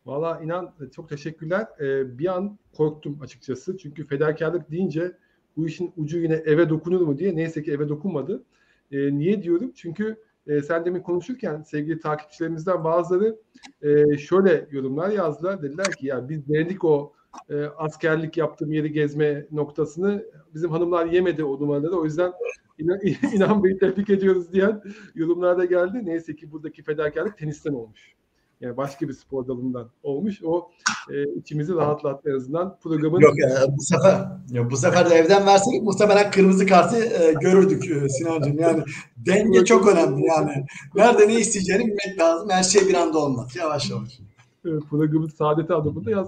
[0.06, 1.68] Valla inan çok teşekkürler.
[1.80, 3.78] Ee, bir an korktum açıkçası.
[3.78, 5.12] Çünkü fedakarlık deyince
[5.58, 8.44] bu işin ucu yine eve dokunur mu diye neyse ki eve dokunmadı.
[8.92, 9.72] Ee, niye diyorum?
[9.76, 13.40] Çünkü e, sen demin konuşurken sevgili takipçilerimizden bazıları
[13.82, 15.62] e, şöyle yorumlar yazdılar.
[15.62, 17.14] Dediler ki ya biz denedik o
[17.50, 20.26] e, askerlik yaptığım yeri gezme noktasını.
[20.54, 21.96] Bizim hanımlar yemedi o numaraları.
[21.96, 22.32] O yüzden
[22.80, 23.00] inan,
[23.34, 24.82] inan Bey'i tebrik ediyoruz diyen
[25.16, 26.02] yorumlarda geldi.
[26.04, 28.14] Neyse ki buradaki fedakarlık tenisten olmuş.
[28.62, 30.44] Yani başka bir spor dalından olmuş.
[30.44, 30.70] O
[31.12, 33.20] e, içimizi rahatlattı en azından programın.
[33.20, 37.92] Yok e, bu sefer yok, bu sefer de evden versek muhtemelen kırmızı kartı e, görürdük
[37.92, 38.60] e, Sinancığım.
[38.60, 38.84] Yani
[39.18, 40.66] denge çok önemli yani.
[40.96, 42.50] Nerede ne isteyeceğini bilmek lazım.
[42.50, 43.56] Her şey bir anda olmaz.
[43.56, 44.20] Yavaş yavaş.
[44.66, 46.28] E, programın saadeti anlamında yaz.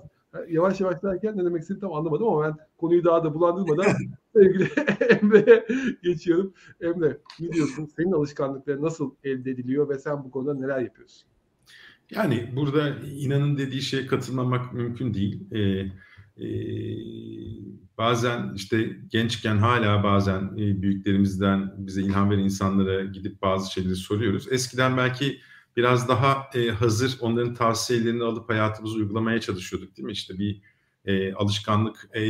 [0.49, 3.85] Yavaş yavaş derken ne demek istediğini tam anlamadım ama ben konuyu daha da bulandırmadan
[4.35, 4.63] sevgili
[5.09, 5.65] Emre'ye
[6.03, 6.53] geçiyorum.
[6.81, 7.85] Emre ne diyorsun?
[7.85, 11.27] Senin alışkanlıkları nasıl elde ediliyor ve sen bu konuda neler yapıyorsun?
[12.11, 15.51] Yani burada inanın dediği şeye katılmamak mümkün değil.
[15.51, 15.85] Ee,
[16.37, 16.47] e,
[17.97, 24.51] bazen işte gençken hala bazen e, büyüklerimizden bize ilham veren insanlara gidip bazı şeyleri soruyoruz.
[24.51, 25.41] Eskiden belki
[25.77, 30.11] biraz daha e, hazır onların tavsiyelerini alıp hayatımızı uygulamaya çalışıyorduk değil mi?
[30.11, 30.61] İşte bir
[31.05, 32.21] e, alışkanlık e,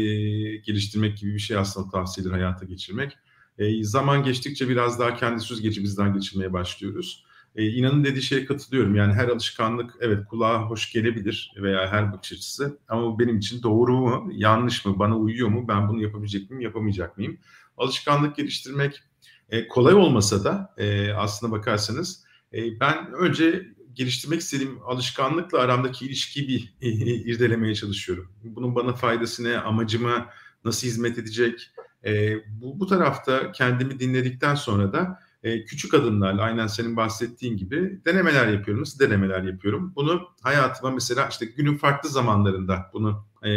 [0.57, 3.17] geliştirmek gibi bir şey aslında tavsiyeleri hayata geçirmek.
[3.57, 7.25] E, zaman geçtikçe biraz daha kendi süzgecimizden geçirmeye başlıyoruz.
[7.55, 8.95] E, inanın dediği şeye katılıyorum.
[8.95, 13.63] Yani her alışkanlık evet kulağa hoş gelebilir veya her bakış açısı ama bu benim için
[13.63, 17.37] doğru mu, yanlış mı, bana uyuyor mu, ben bunu yapabilecek miyim, yapamayacak mıyım?
[17.77, 19.03] Alışkanlık geliştirmek
[19.49, 26.47] e, kolay olmasa da e, aslına bakarsanız e, ben önce geliştirmek istediğim alışkanlıkla aramdaki ilişkiyi
[26.47, 28.31] bir e, irdelemeye çalışıyorum.
[28.43, 30.29] Bunun bana faydası ne, amacıma
[30.65, 31.71] nasıl hizmet edecek?
[32.05, 38.01] E, bu, bu tarafta kendimi dinledikten sonra da e, küçük adımlarla aynen senin bahsettiğin gibi
[38.05, 38.81] denemeler yapıyorum.
[38.81, 39.93] Nasıl denemeler yapıyorum?
[39.95, 43.51] Bunu hayatıma mesela işte günün farklı zamanlarında bunu e,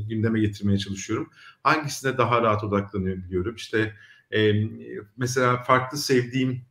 [0.00, 1.30] gündeme getirmeye çalışıyorum.
[1.62, 3.54] Hangisine daha rahat odaklanıyor biliyorum.
[3.54, 3.94] İşte
[4.34, 4.52] e,
[5.16, 6.62] mesela farklı sevdiğim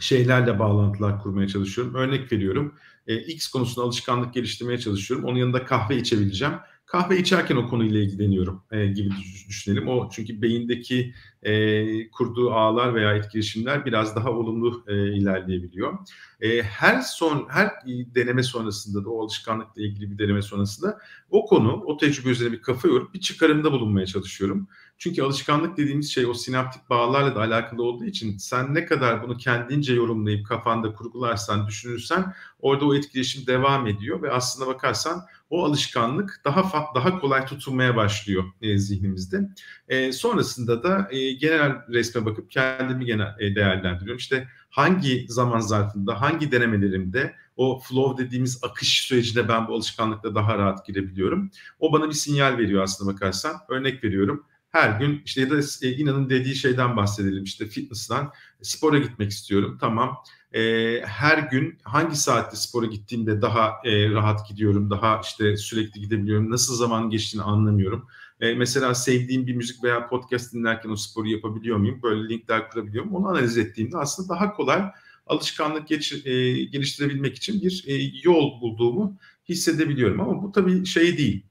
[0.00, 1.94] şeylerle bağlantılar kurmaya çalışıyorum.
[1.94, 2.74] Örnek veriyorum.
[3.06, 5.26] E, X konusunda alışkanlık geliştirmeye çalışıyorum.
[5.26, 6.54] Onun yanında kahve içebileceğim
[6.90, 9.10] kahve içerken o konuyla ilgileniyorum e, gibi
[9.48, 9.88] düşünelim.
[9.88, 15.98] O çünkü beyindeki e, kurduğu ağlar veya etkileşimler biraz daha olumlu e, ilerleyebiliyor.
[16.40, 20.98] E, her son her deneme sonrasında da o alışkanlıkla ilgili bir deneme sonrasında
[21.30, 24.68] o konu, o tecrübe üzerine bir kafa yorup bir çıkarımda bulunmaya çalışıyorum.
[24.98, 29.36] Çünkü alışkanlık dediğimiz şey o sinaptik bağlarla da alakalı olduğu için sen ne kadar bunu
[29.36, 36.40] kendince yorumlayıp kafanda kurgularsan, düşünürsen orada o etkileşim devam ediyor ve aslında bakarsan o alışkanlık
[36.44, 39.48] daha daha kolay tutulmaya başlıyor e, zihnimizde.
[39.88, 44.18] E, sonrasında da e, genel resme bakıp kendimi genel e, değerlendiriyorum.
[44.18, 50.58] İşte hangi zaman zarfında, hangi denemelerimde o flow dediğimiz akış sürecinde ben bu alışkanlıkla daha
[50.58, 51.50] rahat girebiliyorum.
[51.78, 53.56] O bana bir sinyal veriyor aslında bakarsan.
[53.68, 58.32] Örnek veriyorum her gün işte ya da e, inanın dediği şeyden bahsedelim işte fitness'tan
[58.62, 60.16] spora gitmek istiyorum tamam
[60.54, 60.60] e,
[61.04, 66.74] her gün hangi saatte spora gittiğimde daha e, rahat gidiyorum daha işte sürekli gidebiliyorum nasıl
[66.74, 68.06] zaman geçtiğini anlamıyorum.
[68.40, 72.02] E, mesela sevdiğim bir müzik veya podcast dinlerken o sporu yapabiliyor muyum?
[72.02, 74.82] Böyle linkler kurabiliyor muyum onu analiz ettiğimde aslında daha kolay
[75.26, 79.16] alışkanlık geç, e, geliştirebilmek için bir e, yol bulduğumu
[79.48, 80.20] hissedebiliyorum.
[80.20, 81.42] Ama bu tabii şey değil.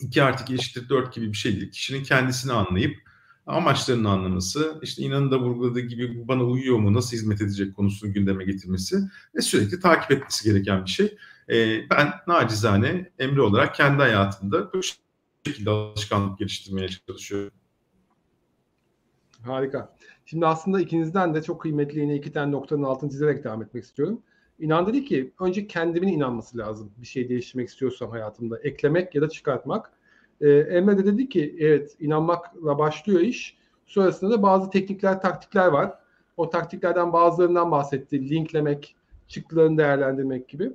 [0.00, 1.70] 2 artı eşittir 4 gibi bir şey değil.
[1.70, 2.96] Kişinin kendisini anlayıp
[3.46, 8.44] amaçlarını anlaması, işte inanın da vurguladığı gibi bana uyuyor mu, nasıl hizmet edecek konusunu gündeme
[8.44, 8.96] getirmesi
[9.34, 11.16] ve sürekli takip etmesi gereken bir şey.
[11.48, 14.80] Ee, ben nacizane Emre olarak kendi hayatımda bu
[15.46, 17.50] şekilde alışkanlık geliştirmeye çalışıyorum.
[19.42, 19.96] Harika.
[20.24, 24.22] Şimdi aslında ikinizden de çok kıymetli yine iki tane noktanın altını çizerek devam etmek istiyorum.
[24.58, 28.58] İnan dedi ki önce kendimin inanması lazım bir şey değiştirmek istiyorsam hayatımda.
[28.58, 29.92] Eklemek ya da çıkartmak.
[30.40, 33.56] E, Emre de dedi ki evet inanmakla başlıyor iş.
[33.86, 35.92] Sonrasında da bazı teknikler, taktikler var.
[36.36, 38.30] O taktiklerden bazılarından bahsetti.
[38.30, 38.96] Linklemek,
[39.28, 40.72] çıktılarını değerlendirmek gibi.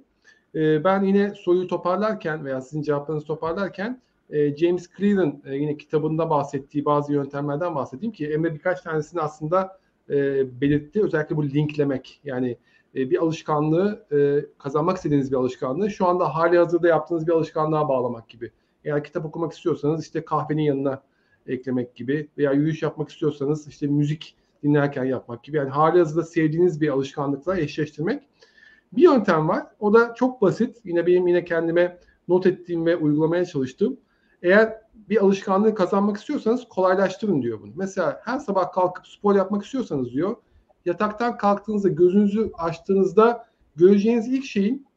[0.55, 6.29] E, ben yine soruyu toparlarken veya sizin cevaplarınızı toparlarken e, James Clear'ın e, yine kitabında
[6.29, 9.77] bahsettiği bazı yöntemlerden bahsedeyim ki Emre birkaç tanesini aslında
[10.09, 10.15] e,
[10.61, 11.03] belirtti.
[11.03, 12.57] Özellikle bu linklemek yani
[12.95, 17.89] e, bir alışkanlığı e, kazanmak istediğiniz bir alışkanlığı şu anda hali hazırda yaptığınız bir alışkanlığa
[17.89, 18.51] bağlamak gibi.
[18.85, 21.03] Eğer kitap okumak istiyorsanız işte kahvenin yanına
[21.47, 25.57] eklemek gibi veya yürüyüş yapmak istiyorsanız işte müzik dinlerken yapmak gibi.
[25.57, 28.23] Yani hali hazırda sevdiğiniz bir alışkanlıkla eşleştirmek.
[28.93, 29.67] Bir yöntem var.
[29.79, 30.77] O da çok basit.
[30.83, 33.97] Yine benim yine kendime not ettiğim ve uygulamaya çalıştığım.
[34.43, 37.71] Eğer bir alışkanlığı kazanmak istiyorsanız kolaylaştırın diyor bunu.
[37.75, 40.35] Mesela her sabah kalkıp spor yapmak istiyorsanız diyor
[40.85, 44.87] yataktan kalktığınızda gözünüzü açtığınızda göreceğiniz ilk şeyin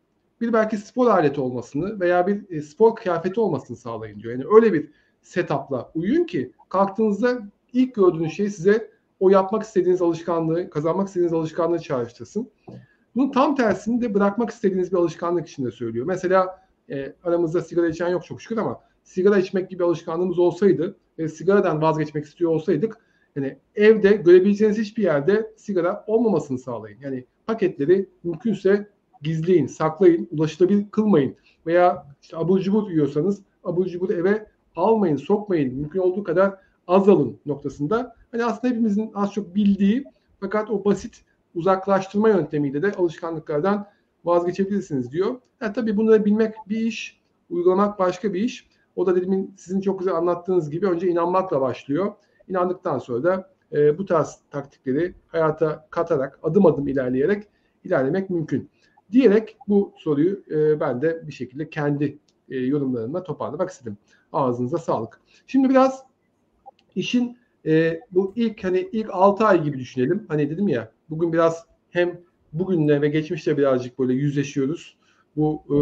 [0.48, 4.32] bir belki spor aleti olmasını veya bir e, spor kıyafeti olmasını sağlayın diyor.
[4.32, 4.90] Yani öyle bir
[5.22, 11.78] setupla uyuyun ki kalktığınızda ilk gördüğünüz şey size o yapmak istediğiniz alışkanlığı, kazanmak istediğiniz alışkanlığı
[11.78, 12.50] çağrıştırsın.
[13.16, 16.06] Bunun tam tersini de bırakmak istediğiniz bir alışkanlık içinde söylüyor.
[16.06, 21.28] Mesela e, aramızda sigara içen yok çok şükür ama sigara içmek gibi alışkanlığımız olsaydı ve
[21.28, 22.98] sigaradan vazgeçmek istiyor olsaydık
[23.36, 26.98] yani evde görebileceğiniz hiçbir yerde sigara olmamasını sağlayın.
[27.00, 28.88] Yani paketleri mümkünse
[29.24, 31.36] gizleyin, saklayın, ulaşılabilir kılmayın.
[31.66, 35.74] Veya işte abur cubur yiyorsanız abur cubur eve almayın, sokmayın.
[35.74, 36.54] Mümkün olduğu kadar
[36.86, 38.16] azalın noktasında.
[38.32, 40.04] Hani aslında hepimizin az çok bildiği
[40.40, 43.86] fakat o basit uzaklaştırma yöntemiyle de alışkanlıklardan
[44.24, 45.34] vazgeçebilirsiniz diyor.
[45.60, 48.68] Yani tabii bunları bilmek bir iş, uygulamak başka bir iş.
[48.96, 52.12] O da demin sizin çok güzel anlattığınız gibi önce inanmakla başlıyor.
[52.48, 57.48] İnandıktan sonra da e, bu tarz taktikleri hayata katarak adım adım ilerleyerek
[57.84, 58.70] ilerlemek mümkün.
[59.14, 62.18] Diyerek bu soruyu e, ben de bir şekilde kendi
[62.50, 63.96] e, yorumlarımla toparlamak istedim.
[64.32, 65.20] Ağzınıza sağlık.
[65.46, 66.02] Şimdi biraz
[66.94, 70.24] işin e, bu ilk hani ilk 6 ay gibi düşünelim.
[70.28, 72.20] Hani dedim ya bugün biraz hem
[72.52, 74.96] bugünle ve geçmişte birazcık böyle yüzleşiyoruz.
[75.36, 75.76] Bu e,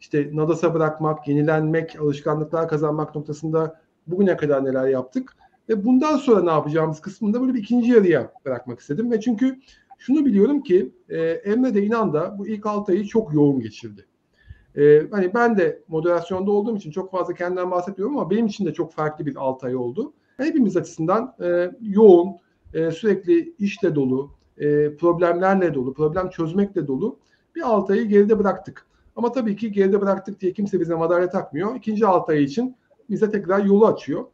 [0.00, 5.36] işte nadasa bırakmak, yenilenmek, alışkanlıklar kazanmak noktasında bugüne kadar neler yaptık.
[5.68, 9.10] Ve bundan sonra ne yapacağımız kısmında böyle bir ikinci yarıya bırakmak istedim.
[9.10, 9.60] Ve çünkü
[9.98, 14.06] şunu biliyorum ki e, Emre de İnan da bu ilk 6 ayı çok yoğun geçirdi.
[14.76, 18.72] E, hani ben de moderasyonda olduğum için çok fazla kendimden bahsetmiyorum ama benim için de
[18.72, 20.12] çok farklı bir 6 ay oldu.
[20.36, 22.36] Hepimiz açısından e, yoğun,
[22.74, 27.18] e, sürekli işle dolu, e, problemlerle dolu, problem çözmekle dolu
[27.54, 28.86] bir 6 ayı geride bıraktık.
[29.16, 31.76] Ama tabii ki geride bıraktık diye kimse bize madalya takmıyor.
[31.76, 32.76] İkinci 6 ay için
[33.10, 34.24] bize tekrar yolu açıyor.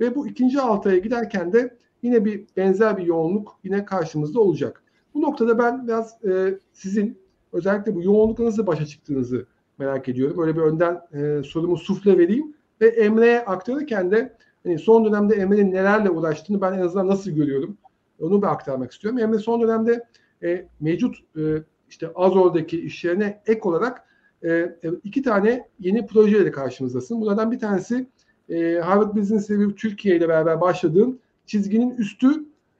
[0.00, 4.82] Ve bu ikinci 6 aya giderken de yine bir benzer bir yoğunluk yine karşımızda olacak.
[5.16, 7.18] Bu noktada ben biraz e, sizin
[7.52, 9.46] özellikle bu yoğunlukla nasıl başa çıktığınızı
[9.78, 10.36] merak ediyorum.
[10.36, 15.72] Böyle bir önden e, sorumu sufle vereyim ve Emre'ye aktarırken de hani son dönemde Emre'nin
[15.72, 17.76] nelerle uğraştığını ben en azından nasıl görüyorum
[18.20, 19.18] onu bir aktarmak istiyorum.
[19.18, 20.04] Emre son dönemde
[20.42, 21.42] e, mevcut e,
[21.88, 24.04] işte Azor'daki işlerine ek olarak
[24.42, 27.20] e, e, iki tane yeni projeyle karşımızdasın.
[27.20, 28.08] Bunlardan bir tanesi
[28.48, 32.28] e, Harvard Business Review Türkiye ile beraber başladığım çizginin üstü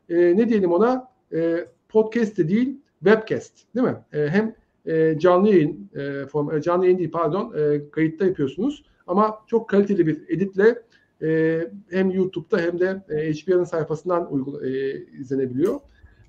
[0.09, 3.97] e, ne diyelim ona e, podcast de değil webcast değil mi?
[4.13, 4.55] E, hem
[4.87, 9.69] e, canlı yayın e, form, e, canlı yayın değil pardon e, kayıtta yapıyorsunuz ama çok
[9.69, 10.83] kaliteli bir editle
[11.23, 15.81] e, hem YouTube'da hem de e, HBR'ın sayfasından uygula, e, izlenebiliyor.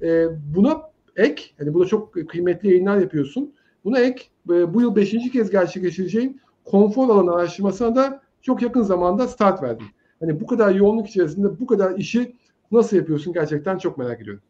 [0.02, 0.82] E, buna
[1.16, 3.54] ek, yani burada çok kıymetli yayınlar yapıyorsun.
[3.86, 9.28] Buna ek e, bu yıl beşinci kez gerçekleştireceğin konfor alanı araştırmasına da çok yakın zamanda
[9.28, 9.88] start verdim.
[10.20, 12.36] Hani bu kadar yoğunluk içerisinde bu kadar işi
[12.72, 14.42] nasıl yapıyorsun gerçekten çok merak ediyorum.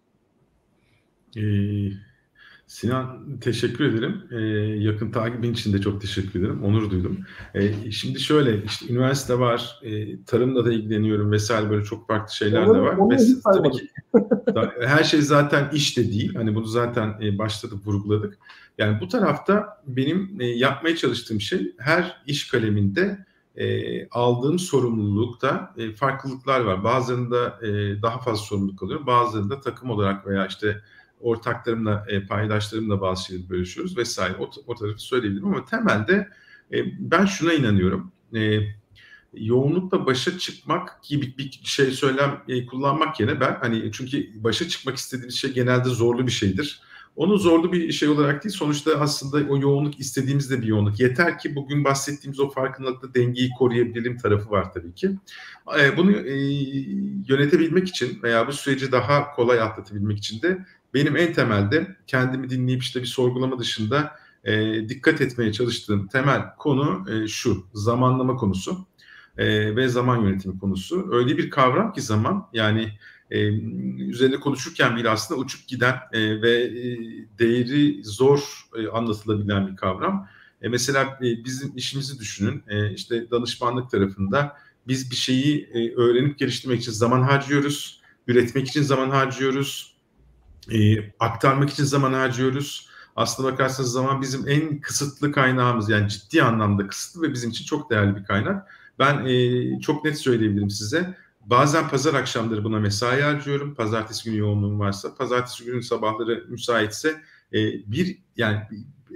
[1.37, 1.91] Ee,
[2.67, 4.23] Sinan teşekkür ederim.
[4.31, 4.37] Ee,
[4.83, 6.63] yakın takibin için de çok teşekkür ederim.
[6.63, 7.19] Onur duydum.
[7.53, 12.61] Ee, şimdi şöyle işte üniversite var, e, tarımla da ilgileniyorum vesaire böyle çok farklı şeyler
[12.61, 12.97] onu, de var.
[13.09, 13.89] Ve tabii ki
[14.81, 16.35] her şey zaten iş de değil.
[16.35, 18.37] Hani bunu zaten e, başladık vurguladık.
[18.77, 25.91] Yani bu tarafta benim e, yapmaya çalıştığım şey her iş kaleminde e, aldığım sorumlulukta e,
[25.91, 26.83] farklılıklar var.
[26.83, 29.07] Bazılarında e, daha fazla sorumluluk alıyorum.
[29.07, 30.81] Bazılarında takım olarak veya işte
[31.21, 34.35] ortaklarımla, e, paydaşlarımla bazı şeyleri bölüşüyoruz vesaire.
[34.39, 36.29] O, o tarafı söyleyebilirim ama temelde
[36.73, 38.11] e, ben şuna inanıyorum.
[38.35, 38.59] E,
[39.33, 44.97] yoğunlukla başa çıkmak gibi bir şey söylem e, kullanmak yerine ben hani çünkü başa çıkmak
[44.97, 46.81] istediğimiz şey genelde zorlu bir şeydir.
[47.17, 50.99] Onu zorlu bir şey olarak değil sonuçta aslında o yoğunluk istediğimiz de bir yoğunluk.
[50.99, 55.11] Yeter ki bugün bahsettiğimiz o farkındalıkta dengeyi koruyabilelim tarafı var tabii ki.
[55.79, 56.35] E, bunu e,
[57.27, 62.81] yönetebilmek için veya bu süreci daha kolay atlatabilmek için de benim en temelde kendimi dinleyip
[62.83, 64.11] işte bir sorgulama dışında
[64.43, 68.87] e, dikkat etmeye çalıştığım temel konu şu zamanlama konusu.
[69.77, 71.09] ve zaman yönetimi konusu.
[71.11, 72.91] Öyle bir kavram ki zaman yani
[73.31, 73.39] e,
[74.03, 76.97] üzerinde konuşurken bile aslında uçup giden e, ve e,
[77.39, 80.27] değeri zor e, anlatılabilen bir kavram.
[80.61, 82.63] E, mesela e, bizim işimizi düşünün.
[82.67, 88.01] E, işte danışmanlık tarafında biz bir şeyi e, öğrenip geliştirmek için zaman harcıyoruz.
[88.27, 89.97] Üretmek için zaman harcıyoruz.
[90.71, 92.89] E, aktarmak için zaman harcıyoruz.
[93.15, 95.89] Aslına bakarsanız zaman bizim en kısıtlı kaynağımız.
[95.89, 98.67] Yani ciddi anlamda kısıtlı ve bizim için çok değerli bir kaynak.
[98.99, 101.17] Ben e, çok net söyleyebilirim size.
[101.47, 103.75] Bazen pazar akşamları buna mesai harcıyorum.
[103.75, 105.15] Pazartesi günü yoğunluğum varsa.
[105.15, 107.21] Pazartesi günü sabahları müsaitse
[107.53, 107.57] e,
[107.91, 108.61] bir yani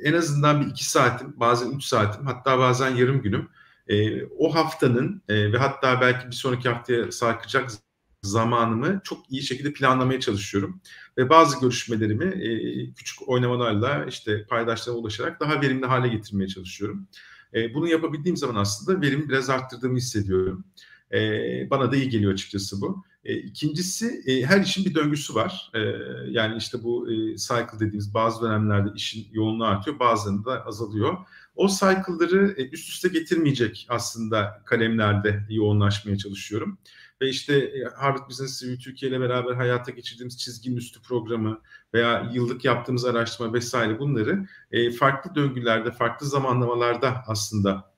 [0.04, 3.50] en azından bir iki saatim, bazen üç saatim, hatta bazen yarım günüm
[3.88, 7.70] e, o haftanın e, ve hatta belki bir sonraki haftaya sarkacak
[8.22, 10.82] zamanımı çok iyi şekilde planlamaya çalışıyorum.
[11.17, 12.50] Ve bazı görüşmelerimi e,
[12.94, 17.08] küçük oynamalarla işte paydaşlarıma ulaşarak daha verimli hale getirmeye çalışıyorum.
[17.54, 20.65] E, bunu yapabildiğim zaman aslında verimi biraz arttırdığımı hissediyorum.
[21.13, 21.19] E,
[21.69, 23.04] bana da iyi geliyor açıkçası bu.
[23.26, 25.71] E, ikincisi e, her işin bir döngüsü var.
[25.74, 25.80] E,
[26.30, 31.17] yani işte bu e, cycle dediğimiz bazı dönemlerde işin yoğunluğu artıyor bazılarında azalıyor.
[31.56, 36.78] O cycle'ları e, üst üste getirmeyecek aslında kalemlerde yoğunlaşmaya çalışıyorum.
[37.21, 41.62] Ve işte e, Harvard Business Review Türkiye ile beraber hayata geçirdiğimiz çizginin üstü programı
[41.93, 47.90] veya yıllık yaptığımız araştırma vesaire bunları e, farklı döngülerde, farklı zamanlamalarda aslında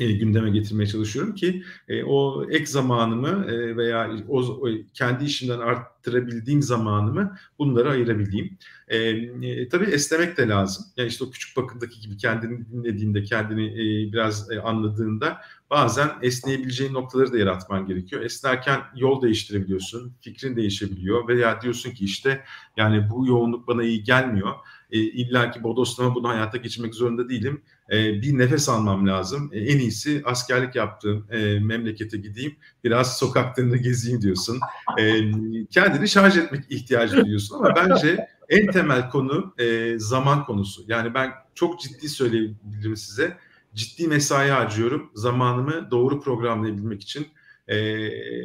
[0.00, 5.58] e, gündeme getirmeye çalışıyorum ki e, o ek zamanımı e, veya o, o kendi işimden
[5.58, 8.58] arttırabildiğim zamanımı bunlara ayırabileyim.
[8.88, 10.84] E, e, tabii esnemek de lazım.
[10.96, 16.94] Yani işte o küçük bakımdaki gibi kendini dinlediğinde, kendini e, biraz e, anladığında bazen esneyebileceğin
[16.94, 18.22] noktaları da yaratman gerekiyor.
[18.22, 22.44] Esnerken yol değiştirebiliyorsun, fikrin değişebiliyor veya diyorsun ki işte
[22.76, 24.52] yani bu yoğunluk bana iyi gelmiyor.
[24.90, 27.62] E, İlla ki bodoslama bunu hayata geçirmek zorunda değilim.
[27.92, 29.50] E, bir nefes almam lazım.
[29.52, 32.56] E, en iyisi askerlik yaptığım e, memlekete gideyim.
[32.84, 34.60] Biraz sokaklarını gezeyim diyorsun.
[35.70, 40.82] Kendini şarj etmek ihtiyacı duyuyorsun ama bence en temel konu e, zaman konusu.
[40.88, 43.36] Yani ben çok ciddi söyleyebilirim size
[43.74, 47.26] ciddi mesai harcıyorum zamanımı doğru programlayabilmek için.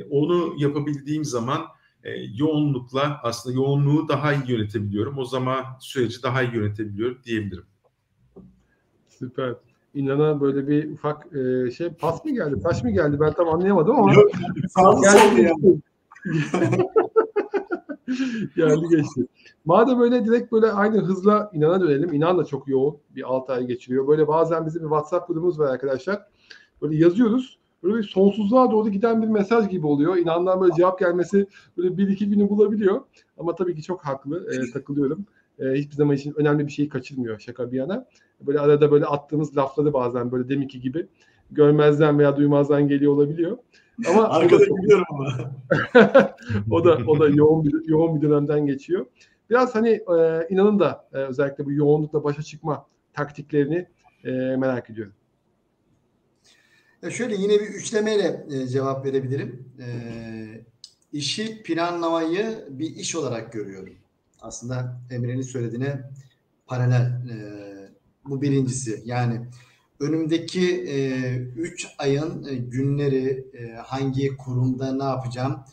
[0.09, 1.65] Onu yapabildiğim zaman
[2.03, 5.17] e, yoğunlukla aslında yoğunluğu daha iyi yönetebiliyorum.
[5.17, 7.65] O zaman süreci daha iyi yönetebiliyorum diyebilirim.
[9.23, 9.55] Süper.
[9.93, 13.95] İnana böyle bir ufak e, şey pas mı geldi, taş mı geldi ben tam anlayamadım
[13.95, 14.13] ama.
[14.13, 14.31] Yok,
[15.03, 15.79] geldi, geçti.
[18.55, 19.27] geldi geçti.
[19.65, 22.13] Madem öyle direkt böyle aynı hızla inana dönelim.
[22.13, 24.07] İnan da çok yoğun bir 6 ay geçiriyor.
[24.07, 26.27] Böyle bazen bizim bir WhatsApp grubumuz var arkadaşlar.
[26.81, 27.59] Böyle yazıyoruz.
[27.83, 30.17] Böyle bir sonsuzluğa doğru giden bir mesaj gibi oluyor.
[30.17, 33.01] İnandan böyle cevap gelmesi böyle bir iki günü bulabiliyor.
[33.37, 34.47] Ama tabii ki çok haklı.
[34.53, 35.25] E, takılıyorum.
[35.59, 38.05] E, hiçbir zaman için önemli bir şeyi kaçırmıyor şaka bir yana.
[38.41, 41.07] Böyle arada böyle attığımız lafları bazen böyle deminki gibi
[41.51, 43.57] görmezden veya duymazdan geliyor olabiliyor.
[44.09, 45.55] Ama Arkada gidiyorum ama.
[46.71, 49.05] o da o da yoğun bir yoğun bir dönemden geçiyor.
[49.49, 53.87] Biraz hani e, inanın da e, özellikle bu yoğunlukla başa çıkma taktiklerini
[54.23, 55.13] e, merak ediyorum.
[57.01, 59.65] Ya şöyle yine bir üçlemeyle e, cevap verebilirim.
[59.79, 59.87] E,
[61.13, 63.95] işi planlamayı bir iş olarak görüyorum.
[64.43, 66.11] Aslında Emre'nin söylediğine
[66.65, 67.01] paralel.
[67.01, 67.37] E,
[68.25, 69.01] bu birincisi.
[69.05, 69.47] Yani
[69.99, 70.83] önümdeki
[71.57, 75.63] 3 e, ayın e, günleri e, hangi kurumda ne yapacağım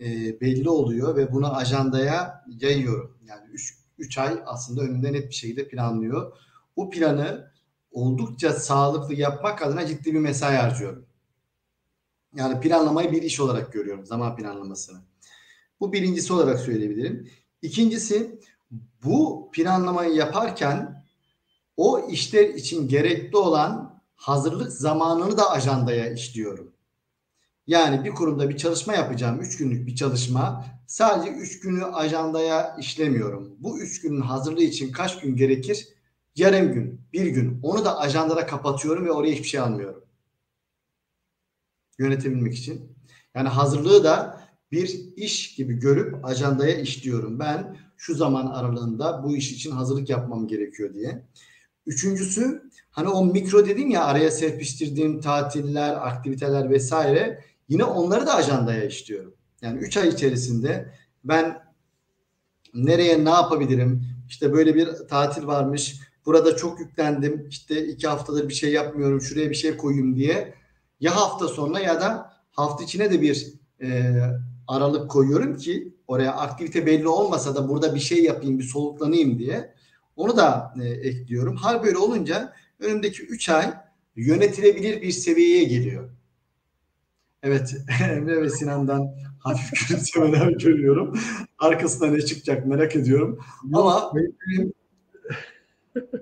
[0.00, 3.18] e, belli oluyor ve bunu ajandaya yayıyorum.
[3.26, 3.42] Yani
[3.98, 6.36] 3 ay aslında önümde net bir şekilde planlıyor.
[6.76, 7.50] Bu planı
[7.90, 11.06] oldukça sağlıklı yapmak adına ciddi bir mesai harcıyorum.
[12.34, 14.98] Yani planlamayı bir iş olarak görüyorum zaman planlamasını.
[15.80, 17.30] Bu birincisi olarak söyleyebilirim.
[17.62, 18.40] İkincisi
[19.04, 21.04] bu planlamayı yaparken
[21.76, 26.72] o işler için gerekli olan hazırlık zamanını da ajandaya işliyorum.
[27.66, 29.40] Yani bir kurumda bir çalışma yapacağım.
[29.40, 30.64] Üç günlük bir çalışma.
[30.86, 33.56] Sadece üç günü ajandaya işlemiyorum.
[33.58, 35.88] Bu üç günün hazırlığı için kaç gün gerekir?
[36.36, 37.60] Yarım gün, bir gün.
[37.62, 40.04] Onu da ajandada kapatıyorum ve oraya hiçbir şey almıyorum.
[41.98, 42.96] Yönetebilmek için.
[43.34, 47.38] Yani hazırlığı da bir iş gibi görüp ajandaya işliyorum.
[47.38, 51.22] Ben şu zaman aralığında bu iş için hazırlık yapmam gerekiyor diye.
[51.86, 58.84] Üçüncüsü hani o mikro dedim ya araya serpiştirdiğim tatiller, aktiviteler vesaire Yine onları da ajandaya
[58.84, 59.34] işliyorum.
[59.62, 60.92] Yani 3 ay içerisinde
[61.24, 61.62] ben
[62.74, 64.06] nereye ne yapabilirim?
[64.28, 66.00] İşte böyle bir tatil varmış.
[66.26, 67.48] Burada çok yüklendim.
[67.48, 69.20] İşte iki haftadır bir şey yapmıyorum.
[69.20, 70.54] Şuraya bir şey koyayım diye.
[71.00, 73.52] Ya hafta sonuna ya da hafta içine de bir
[73.82, 74.12] e,
[74.68, 79.74] aralık koyuyorum ki oraya aktivite belli olmasa da burada bir şey yapayım, bir soluklanayım diye.
[80.16, 81.56] Onu da e, ekliyorum.
[81.56, 83.74] Hal böyle olunca önümdeki 3 ay
[84.16, 86.10] yönetilebilir bir seviyeye geliyor.
[87.42, 87.76] Evet
[88.10, 91.18] Emre ve Sinan'dan hafif gülümsemeler görüyorum.
[91.58, 93.38] Arkasında ne çıkacak merak ediyorum.
[93.72, 94.72] Ama benim,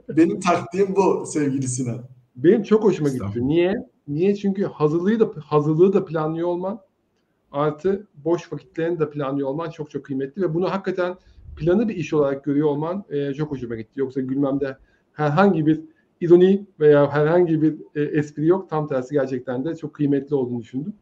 [0.09, 2.09] benim taktiğim bu sevgili Sinan.
[2.37, 3.49] Benim çok hoşuma gitti.
[3.49, 3.75] Niye?
[4.09, 4.37] Niye?
[4.37, 6.81] Çünkü hazırlığı da hazırlığı da planlıyor olman
[7.55, 11.17] artı boş vakitlerini de planlıyor olman çok çok kıymetli ve bunu hakikaten
[11.57, 14.01] planı bir iş olarak görüyor olman e, çok hoşuma gitti.
[14.01, 14.77] Yoksa gülmemde
[15.13, 15.81] herhangi bir
[16.21, 18.71] ironi veya herhangi bir e, espri yok.
[18.71, 20.95] Tam tersi gerçekten de çok kıymetli olduğunu düşündüm.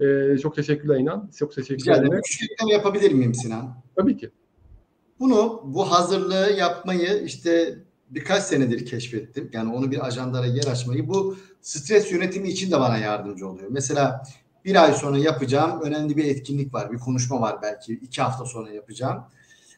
[0.00, 1.30] E, çok teşekkürler İnan.
[1.36, 1.94] Çok teşekkürler.
[1.94, 2.22] Rica ederim.
[2.24, 3.74] Küçük yapabilir miyim Sinan?
[3.96, 4.30] Tabii ki.
[5.20, 7.78] Bunu, bu hazırlığı yapmayı işte
[8.10, 9.50] birkaç senedir keşfettim.
[9.52, 11.08] Yani onu bir ajandara yer açmayı.
[11.08, 13.68] Bu stres yönetimi için de bana yardımcı oluyor.
[13.70, 14.22] Mesela
[14.64, 16.92] bir ay sonra yapacağım önemli bir etkinlik var.
[16.92, 17.92] Bir konuşma var belki.
[17.92, 19.24] iki hafta sonra yapacağım.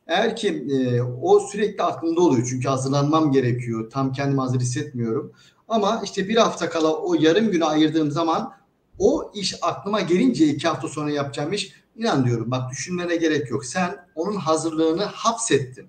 [0.06, 2.46] Eğer ki e, o sürekli aklımda oluyor.
[2.50, 3.90] Çünkü hazırlanmam gerekiyor.
[3.90, 5.32] Tam kendimi hazır hissetmiyorum.
[5.68, 8.52] Ama işte bir hafta kala o yarım günü ayırdığım zaman
[8.98, 13.64] o iş aklıma gelince iki hafta sonra yapacağım iş inan diyorum bak düşünmene gerek yok.
[13.66, 15.86] Sen onun hazırlığını hapsettin.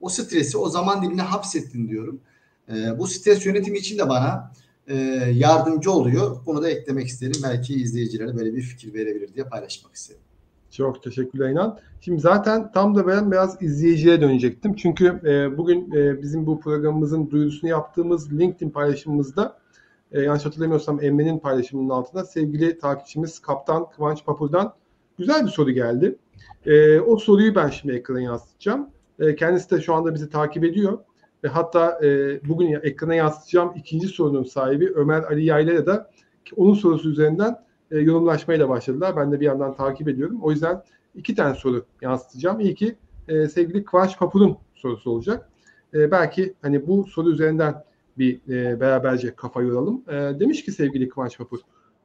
[0.00, 2.20] O stresi o zaman dilimine hapsettin diyorum.
[2.68, 4.52] E, bu stres yönetimi için de bana
[4.86, 4.94] e,
[5.34, 6.36] yardımcı oluyor.
[6.46, 7.40] Bunu da eklemek isterim.
[7.42, 10.20] Belki izleyicilere böyle bir fikir verebilir diye paylaşmak istedim.
[10.70, 11.78] Çok teşekkürler İnan.
[12.00, 14.74] Şimdi zaten tam da ben biraz izleyiciye dönecektim.
[14.74, 19.58] Çünkü e, bugün e, bizim bu programımızın duyurusunu yaptığımız LinkedIn paylaşımımızda
[20.12, 24.74] e, yanlış hatırlamıyorsam Emre'nin paylaşımının altında sevgili takipçimiz Kaptan Kıvanç Papur'dan
[25.18, 26.16] güzel bir soru geldi.
[26.66, 28.88] E, o soruyu ben şimdi ekrana yansıtacağım.
[29.18, 30.98] E, kendisi de şu anda bizi takip ediyor.
[31.44, 36.10] Ve hatta e, bugün ekrana yansıtacağım ikinci sorunun sahibi Ömer Ali Yayla'ya da
[36.56, 37.56] onun sorusu üzerinden
[37.90, 39.16] e, yorumlaşmaya da başladılar.
[39.16, 40.38] Ben de bir yandan takip ediyorum.
[40.42, 40.82] O yüzden
[41.14, 42.60] iki tane soru yansıtacağım.
[42.60, 42.96] İlki
[43.28, 45.48] e, sevgili Kıvanç Papur'un sorusu olacak.
[45.94, 47.84] E, belki hani bu soru üzerinden
[48.18, 50.02] bir e, beraberce kafa yoralım.
[50.08, 51.58] E, demiş ki sevgili Kıvanç Papur,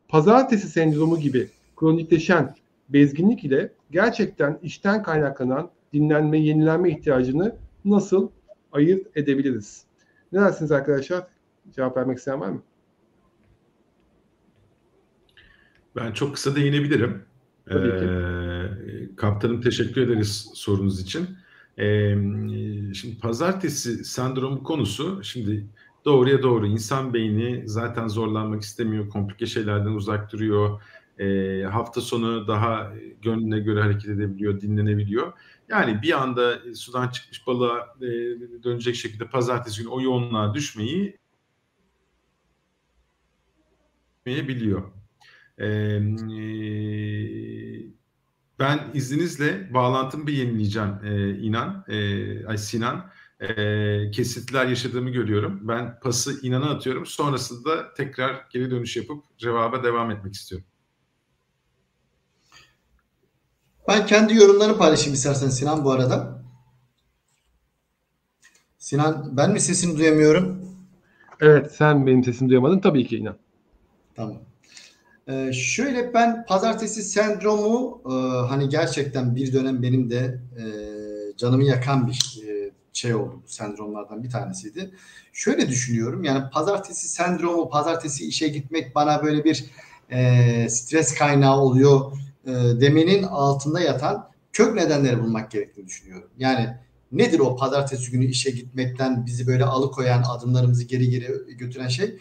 [0.07, 2.55] pazartesi sendromu gibi kronikleşen
[2.89, 7.55] bezginlik ile gerçekten işten kaynaklanan dinlenme, yenilenme ihtiyacını
[7.86, 8.29] nasıl
[8.72, 9.84] ayırt edebiliriz?
[10.32, 11.28] Ne dersiniz arkadaşlar?
[11.76, 12.61] Cevap vermek isteyen var mı?
[15.95, 17.24] Ben çok kısa değinebilirim.
[17.72, 17.76] Ee,
[19.15, 21.28] kaptanım teşekkür ederiz sorunuz için.
[21.80, 22.15] Ee,
[22.93, 25.65] şimdi pazartesi sendromu konusu şimdi
[26.05, 30.82] doğruya doğru insan beyni zaten zorlanmak istemiyor, komplike şeylerden uzak duruyor.
[31.19, 35.34] E, hafta sonu daha gönlüne göre hareket edebiliyor, dinlenebiliyor.
[35.72, 38.07] Yani bir anda sudan çıkmış balığa e,
[38.63, 41.17] dönecek şekilde pazartesi günü o yoğunluğa düşmeyi
[44.26, 44.91] biliyor.
[48.59, 53.11] Ben izninizle bağlantımı bir yenileyeceğim e, İnan, e, ay Sinan.
[53.39, 55.67] E, kesintiler yaşadığımı görüyorum.
[55.67, 57.05] Ben pası İnan'a atıyorum.
[57.05, 60.67] Sonrasında tekrar geri dönüş yapıp cevaba devam etmek istiyorum.
[63.91, 66.43] Ben kendi yorumlarını paylaşayım istersen Sinan bu arada.
[68.77, 70.61] Sinan ben mi sesini duyamıyorum?
[71.41, 73.37] Evet sen benim sesimi duyamadın tabii ki inan.
[74.15, 74.37] Tamam.
[75.27, 78.13] Ee, şöyle ben pazartesi sendromu e,
[78.47, 80.63] hani gerçekten bir dönem benim de e,
[81.37, 84.91] canımı yakan bir e, şey oldu sendromlardan bir tanesiydi.
[85.33, 89.65] Şöyle düşünüyorum yani pazartesi sendromu, pazartesi işe gitmek bana böyle bir
[90.11, 92.11] e, stres kaynağı oluyor
[92.45, 96.29] e, demenin altında yatan kök nedenleri bulmak gerektiğini düşünüyorum.
[96.37, 96.77] Yani
[97.11, 102.17] nedir o pazartesi günü işe gitmekten bizi böyle alıkoyan adımlarımızı geri geri götüren şey?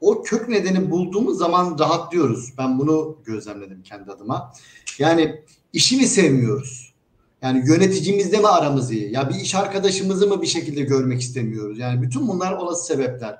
[0.00, 2.54] O kök nedeni bulduğumuz zaman rahatlıyoruz.
[2.58, 4.52] Ben bunu gözlemledim kendi adıma.
[4.98, 6.94] Yani işi mi sevmiyoruz?
[7.42, 9.12] Yani yöneticimizde mi aramız iyi?
[9.12, 11.78] Ya bir iş arkadaşımızı mı bir şekilde görmek istemiyoruz?
[11.78, 13.38] Yani bütün bunlar olası sebepler.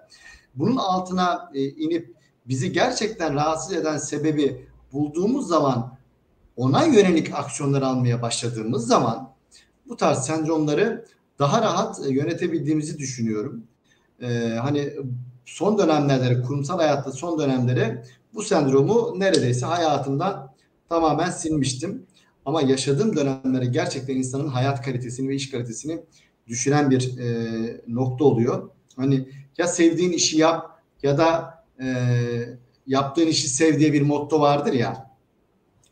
[0.54, 2.14] Bunun altına e, inip
[2.48, 5.95] bizi gerçekten rahatsız eden sebebi bulduğumuz zaman
[6.56, 9.34] ona yönelik aksiyonlar almaya başladığımız zaman
[9.88, 11.06] bu tarz sendromları
[11.38, 13.64] daha rahat e, yönetebildiğimizi düşünüyorum.
[14.22, 14.26] Ee,
[14.62, 14.92] hani
[15.44, 18.04] son dönemlerde kurumsal hayatta son dönemlere
[18.34, 20.52] bu sendromu neredeyse hayatımdan
[20.88, 22.06] tamamen silmiştim.
[22.44, 26.02] Ama yaşadığım dönemlere gerçekten insanın hayat kalitesini ve iş kalitesini
[26.46, 28.70] düşüren bir e, nokta oluyor.
[28.96, 29.28] Hani
[29.58, 31.86] ya sevdiğin işi yap ya da e,
[32.86, 35.05] yaptığın işi sev diye bir motto vardır ya.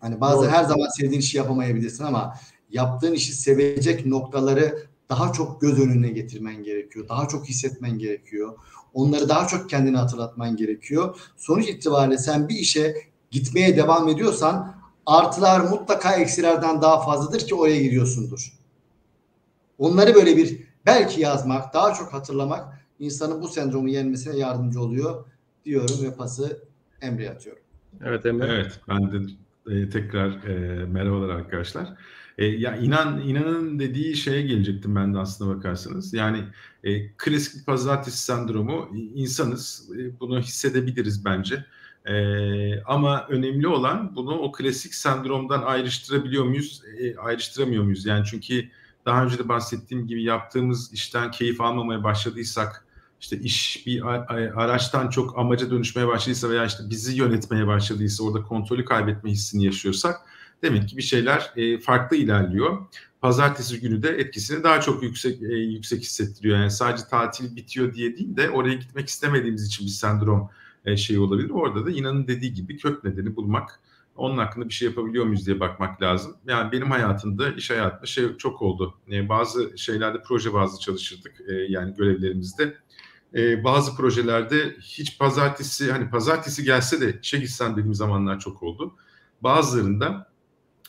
[0.04, 0.50] Hani bazen Doğru.
[0.50, 2.34] her zaman sevdiğin işi yapamayabilirsin ama
[2.70, 7.08] yaptığın işi sevecek noktaları daha çok göz önüne getirmen gerekiyor.
[7.08, 8.58] Daha çok hissetmen gerekiyor.
[8.94, 11.16] Onları daha çok kendine hatırlatman gerekiyor.
[11.36, 12.94] Sonuç itibariyle sen bir işe
[13.30, 14.74] gitmeye devam ediyorsan
[15.06, 18.52] artılar mutlaka eksilerden daha fazladır ki oraya giriyorsundur.
[19.78, 25.24] Onları böyle bir belki yazmak, daha çok hatırlamak insanın bu sendromu yenmesine yardımcı oluyor
[25.64, 26.64] diyorum ve pası
[27.00, 27.62] Emre'ye atıyorum.
[28.04, 28.46] Evet Emre.
[28.46, 31.94] Evet ben de e, tekrar e, merhabalar arkadaşlar.
[32.38, 36.14] E, ya inan inanın dediği şeye gelecektim ben de aslında bakarsanız.
[36.14, 36.44] Yani
[36.84, 39.90] e, klasik pazartesi sendromu insanız.
[39.98, 41.64] E, bunu hissedebiliriz bence.
[42.06, 48.06] E, ama önemli olan bunu o klasik sendromdan ayrıştırabiliyor muyuz, e, ayrıştıramıyor muyuz?
[48.06, 48.68] Yani çünkü
[49.06, 52.83] daha önce de bahsettiğim gibi yaptığımız işten keyif almamaya başladıysak,
[53.24, 54.02] işte iş bir
[54.62, 60.16] araçtan çok amaca dönüşmeye başladıysa veya işte bizi yönetmeye başladıysa, orada kontrolü kaybetme hissini yaşıyorsak
[60.62, 62.86] demek ki bir şeyler e, farklı ilerliyor.
[63.20, 66.58] Pazartesi günü de etkisini daha çok yüksek e, yüksek hissettiriyor.
[66.58, 70.50] Yani sadece tatil bitiyor diye değil de oraya gitmek istemediğimiz için bir sendrom
[70.84, 71.50] e, şey olabilir.
[71.50, 73.80] Orada da inanın dediği gibi kök nedeni bulmak,
[74.16, 76.36] onun hakkında bir şey yapabiliyor muyuz diye bakmak lazım.
[76.48, 78.94] Yani benim hayatımda, iş hayatımda şey çok oldu.
[79.28, 81.32] Bazı şeylerde proje bazlı çalışırdık
[81.68, 82.84] yani görevlerimizde.
[83.34, 88.94] E, bazı projelerde hiç pazartesi, hani pazartesi gelse de işe gitsem dediğim zamanlar çok oldu.
[89.40, 90.30] Bazılarında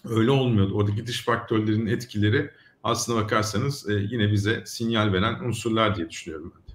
[0.10, 0.74] öyle olmuyordu.
[0.76, 2.52] Oradaki dış faktörlerin etkileri
[2.84, 6.66] aslına bakarsanız e, yine bize sinyal veren unsurlar diye düşünüyorum ben.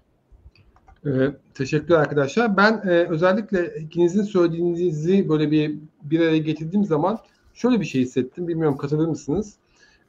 [1.06, 2.56] Ee, teşekkür arkadaşlar.
[2.56, 7.18] Ben e, özellikle ikinizin söylediğinizi böyle bir bir araya getirdiğim zaman
[7.54, 8.48] şöyle bir şey hissettim.
[8.48, 9.54] Bilmiyorum katılır mısınız?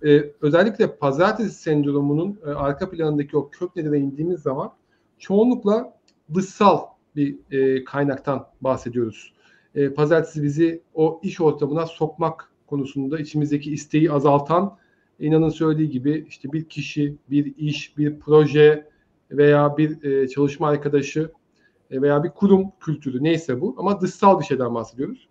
[0.05, 4.71] Ee, özellikle pazartesi sendromunun e, arka planındaki o kök nedene indiğimiz zaman
[5.21, 5.93] çoğunlukla
[6.33, 6.79] dışsal
[7.15, 9.33] bir e, kaynaktan bahsediyoruz.
[9.75, 14.77] E, pazartesi bizi o iş ortamına sokmak konusunda içimizdeki isteği azaltan
[15.19, 18.87] inanın söylediği gibi işte bir kişi, bir iş, bir proje
[19.31, 21.31] veya bir e, çalışma arkadaşı
[21.91, 25.27] e, veya bir kurum kültürü neyse bu ama dışsal bir şeyden bahsediyoruz.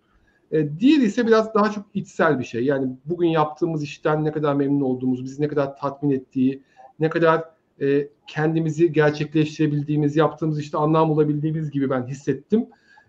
[0.51, 2.65] E, diğeri ise biraz daha çok içsel bir şey.
[2.65, 6.63] Yani bugün yaptığımız işten ne kadar memnun olduğumuz, bizi ne kadar tatmin ettiği,
[6.99, 7.43] ne kadar
[7.81, 12.65] e, kendimizi gerçekleştirebildiğimiz, yaptığımız işte anlam bulabildiğimiz gibi ben hissettim.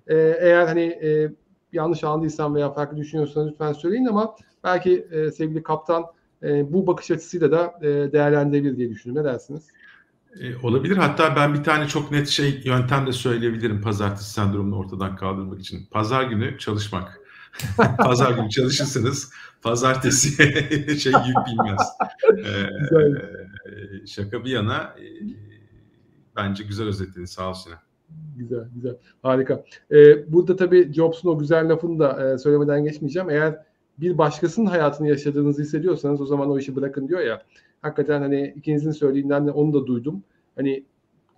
[0.07, 1.33] E, eğer hani e,
[1.73, 6.05] yanlış anladıysam veya farklı düşünüyorsanız lütfen söyleyin ama belki e, sevgili kaptan
[6.43, 9.27] e, bu bakış açısıyla da e, değerlendirebilir diye düşünüyorum.
[9.27, 9.69] Ne dersiniz?
[10.41, 10.97] E, olabilir.
[10.97, 15.87] Hatta ben bir tane çok net şey yöntem de söyleyebilirim pazartesi sendromunu ortadan kaldırmak için.
[15.91, 17.22] Pazar günü çalışmak.
[17.99, 19.33] pazar günü çalışırsınız.
[19.63, 20.31] Pazartesi
[20.99, 21.89] şey yük bilmez.
[22.39, 25.05] Ee, şaka bir yana e,
[26.37, 27.25] bence güzel özetledin.
[27.25, 27.79] Sağ ol Sinan.
[28.37, 28.97] Güzel, güzel.
[29.23, 29.65] Harika.
[29.91, 33.31] Ee, burada tabii Jobs'un o güzel lafını da e, söylemeden geçmeyeceğim.
[33.31, 33.59] Eğer
[33.99, 37.43] bir başkasının hayatını yaşadığınızı hissediyorsanız o zaman o işi bırakın diyor ya.
[37.83, 40.23] Hakikaten hani ikinizin söylediğinden de onu da duydum.
[40.57, 40.85] Hani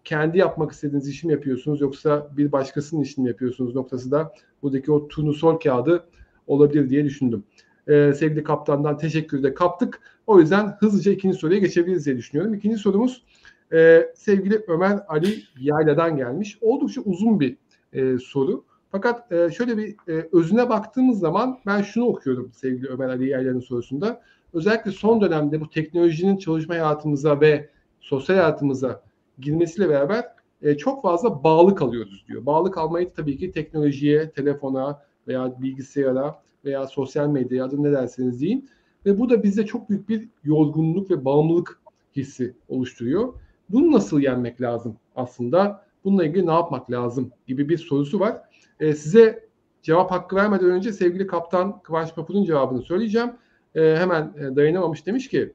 [0.05, 4.33] kendi yapmak istediğiniz işi mi yapıyorsunuz yoksa bir başkasının işini mi yapıyorsunuz noktası da
[4.63, 6.05] buradaki o turnusol kağıdı
[6.47, 7.45] olabilir diye düşündüm.
[7.89, 10.01] Ee, sevgili kaptandan teşekkür de kaptık.
[10.27, 12.55] O yüzden hızlıca ikinci soruya geçebiliriz diye düşünüyorum.
[12.55, 13.25] İkinci sorumuz
[13.73, 16.59] e, sevgili Ömer Ali Yayla'dan gelmiş.
[16.61, 17.57] Oldukça uzun bir
[17.93, 18.65] e, soru.
[18.91, 23.61] Fakat e, şöyle bir e, özüne baktığımız zaman ben şunu okuyorum sevgili Ömer Ali Yayla'nın
[23.61, 24.23] sorusunda.
[24.53, 29.03] Özellikle son dönemde bu teknolojinin çalışma hayatımıza ve sosyal hayatımıza
[29.39, 30.25] girmesiyle beraber
[30.63, 32.47] e, çok fazla bağlı kalıyoruz diyor.
[32.47, 38.69] Bağlı kalmayı tabii ki teknolojiye, telefona veya bilgisayara veya sosyal medyaya adını ne derseniz deyin.
[39.07, 41.81] Ve bu da bizde çok büyük bir yorgunluk ve bağımlılık
[42.17, 43.35] hissi oluşturuyor.
[43.71, 45.85] Bunu nasıl yenmek lazım aslında?
[46.05, 48.41] Bununla ilgili ne yapmak lazım gibi bir sorusu var.
[48.81, 49.49] E, size
[49.83, 53.33] cevap hakkı vermeden önce sevgili kaptan Kıvanç Papur'un cevabını söyleyeceğim.
[53.75, 55.53] E, hemen e, dayanamamış demiş ki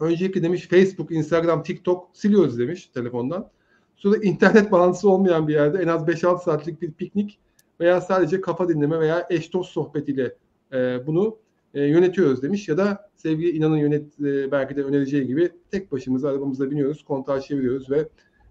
[0.00, 3.50] öncelikle demiş Facebook, Instagram, TikTok siliyoruz demiş telefondan.
[3.96, 7.38] Sonra internet bağlantısı olmayan bir yerde en az 5-6 saatlik bir piknik
[7.80, 10.34] veya sadece kafa dinleme veya eş dost sohbetiyle
[10.72, 11.36] e, bunu
[11.74, 12.68] e, yönetiyoruz demiş.
[12.68, 17.40] Ya da sevgili inanın yönet e, belki de önereceği gibi tek başımıza arabamızda biniyoruz, kontağı
[17.40, 18.08] çeviriyoruz ve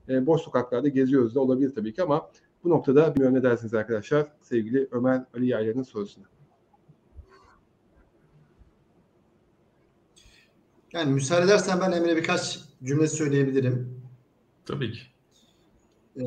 [0.10, 2.30] e, boş sokaklarda geziyoruz da olabilir tabii ki ama
[2.64, 6.37] bu noktada bilmiyorum ne dersiniz arkadaşlar sevgili Ömer Ali Yaylan'ın sorusuna.
[10.94, 14.02] Yani müsaade edersen ben Emre birkaç cümle söyleyebilirim.
[14.66, 15.00] Tabii ki.
[16.16, 16.24] Ee,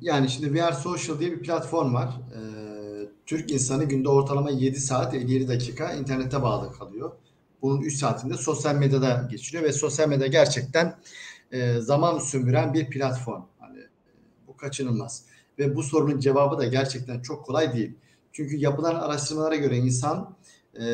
[0.00, 2.20] yani şimdi VR Social diye bir platform var.
[2.34, 7.12] Ee, Türk insanı günde ortalama 7 saat 57 dakika internete bağlı kalıyor.
[7.62, 10.96] Bunun 3 saatinde sosyal medyada geçiriyor ve sosyal medya gerçekten
[11.52, 13.42] e, zaman sömüren bir platform.
[13.58, 13.78] Hani
[14.46, 15.24] bu kaçınılmaz.
[15.58, 17.94] Ve bu sorunun cevabı da gerçekten çok kolay değil.
[18.32, 20.36] Çünkü yapılan araştırmalara göre insan
[20.80, 20.86] e,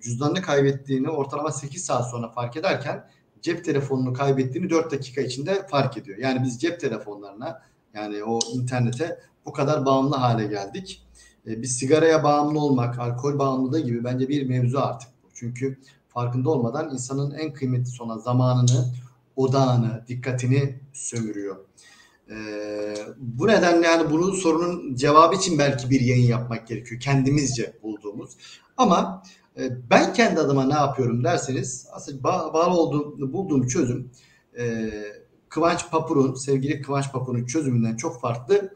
[0.00, 3.10] cüzdanını kaybettiğini ortalama 8 saat sonra fark ederken
[3.42, 6.18] cep telefonunu kaybettiğini 4 dakika içinde fark ediyor.
[6.18, 7.62] Yani biz cep telefonlarına
[7.94, 11.02] yani o internete bu kadar bağımlı hale geldik.
[11.46, 15.08] E, bir sigaraya bağımlı olmak, alkol bağımlılığı gibi bence bir mevzu artık.
[15.34, 15.78] Çünkü
[16.08, 18.92] farkında olmadan insanın en kıymetli sona zamanını,
[19.36, 21.56] odağını, dikkatini sömürüyor.
[22.30, 22.36] E,
[23.18, 27.00] bu nedenle yani bunun sorunun cevabı için belki bir yayın yapmak gerekiyor.
[27.00, 28.36] Kendimizce bulduğumuz.
[28.80, 29.22] Ama
[29.58, 34.10] e, ben kendi adıma ne yapıyorum derseniz aslında bağ, bağlı olduğum, bulduğum çözüm
[34.58, 34.90] e,
[35.48, 38.74] Kıvanç Papur'un, sevgili Kıvanç Papur'un çözümünden çok farklı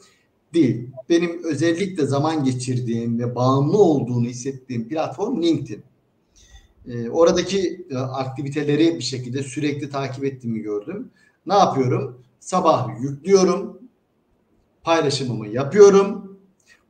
[0.54, 0.90] değil.
[1.08, 5.82] Benim özellikle zaman geçirdiğim ve bağımlı olduğunu hissettiğim platform LinkedIn.
[6.86, 11.10] E, oradaki e, aktiviteleri bir şekilde sürekli takip ettiğimi gördüm.
[11.46, 12.22] Ne yapıyorum?
[12.40, 13.78] Sabah yüklüyorum,
[14.82, 16.38] paylaşımımı yapıyorum,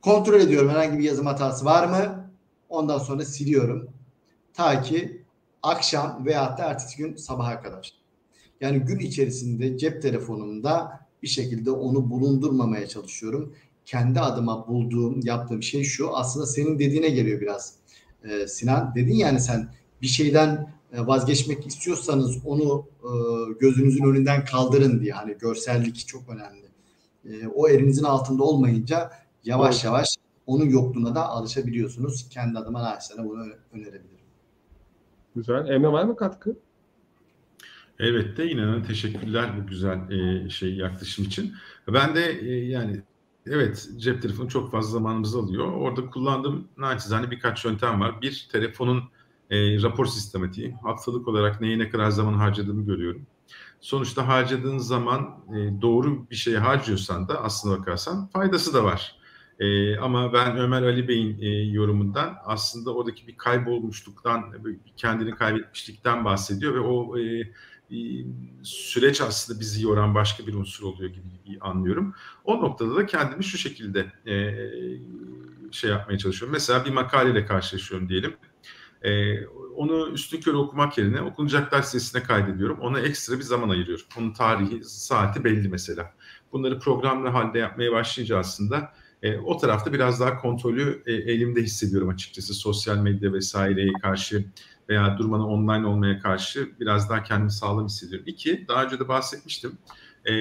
[0.01, 2.24] kontrol ediyorum herhangi bir yazım hatası var mı?
[2.69, 3.89] Ondan sonra siliyorum.
[4.53, 5.21] Ta ki
[5.63, 7.93] akşam veya da ertesi gün sabaha kadar.
[8.61, 13.55] Yani gün içerisinde cep telefonumda bir şekilde onu bulundurmamaya çalışıyorum.
[13.85, 16.15] Kendi adıma bulduğum, yaptığım şey şu.
[16.15, 17.75] Aslında senin dediğine geliyor biraz.
[18.23, 19.69] Ee, Sinan dedin yani sen
[20.01, 23.09] bir şeyden e, vazgeçmek istiyorsanız onu e,
[23.59, 25.13] gözünüzün önünden kaldırın diye.
[25.13, 26.65] Hani görsellik çok önemli.
[27.25, 29.11] E, o elinizin altında olmayınca
[29.43, 30.15] yavaş yavaş
[30.47, 32.29] onun yokluğuna da alışabiliyorsunuz.
[32.29, 33.41] Kendi adıma naçizane bunu
[33.73, 34.25] önerebilirim.
[35.35, 35.69] Güzel.
[35.69, 36.57] Emre var mı katkı?
[37.99, 41.53] Evet de inanın teşekkürler bu güzel e, şey yaklaşım için.
[41.93, 43.01] Ben de e, yani
[43.47, 45.71] evet cep telefonu çok fazla zamanımızı alıyor.
[45.71, 48.21] Orada kullandığım naçizane birkaç yöntem var.
[48.21, 49.03] Bir telefonun
[49.49, 50.75] e, rapor sistematiği.
[50.83, 53.27] Haftalık olarak neye ne kadar zaman harcadığımı görüyorum.
[53.81, 59.24] Sonuçta harcadığın zaman e, doğru bir şey harcıyorsan da aslında bakarsan faydası da var.
[59.59, 64.53] E, ama ben Ömer Ali Bey'in e, yorumundan aslında oradaki bir kaybolmuşluktan,
[64.97, 67.43] kendini kaybetmişlikten bahsediyor ve o e,
[68.63, 72.13] süreç aslında bizi yoran başka bir unsur oluyor gibi, anlıyorum.
[72.43, 74.53] O noktada da kendimi şu şekilde e,
[75.71, 76.53] şey yapmaya çalışıyorum.
[76.53, 78.35] Mesela bir makaleyle karşılaşıyorum diyelim.
[79.03, 79.43] E,
[79.75, 82.79] onu üstün körü okumak yerine okunacaklar listesine kaydediyorum.
[82.79, 84.05] Ona ekstra bir zaman ayırıyorum.
[84.19, 86.13] Onun tarihi, saati belli mesela.
[86.51, 88.93] Bunları programlı halde yapmaya başlayınca aslında
[89.23, 92.53] e, o tarafta biraz daha kontrolü e, elimde hissediyorum açıkçası.
[92.53, 94.45] Sosyal medya vesaireye karşı
[94.89, 98.27] veya durmadan online olmaya karşı biraz daha kendimi sağlam hissediyorum.
[98.27, 99.77] İki, daha önce de bahsetmiştim.
[100.25, 100.33] E,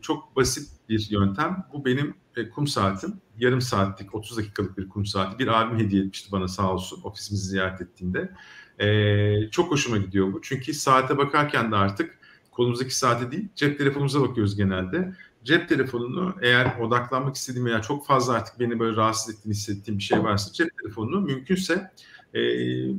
[0.00, 1.64] çok basit bir yöntem.
[1.72, 3.14] Bu benim e, kum saatim.
[3.38, 5.38] Yarım saatlik, 30 dakikalık bir kum saati.
[5.38, 8.32] Bir abim hediye etmişti bana sağ olsun ofisimizi ziyaret ettiğinde.
[8.78, 10.40] E, çok hoşuma gidiyor bu.
[10.42, 12.18] Çünkü saate bakarken de artık
[12.50, 15.14] kolumuzdaki saate değil cep telefonumuza bakıyoruz genelde
[15.44, 20.04] cep telefonunu eğer odaklanmak istediğim veya çok fazla artık beni böyle rahatsız ettiğini hissettiğim bir
[20.04, 21.90] şey varsa cep telefonunu mümkünse
[22.34, 22.40] e,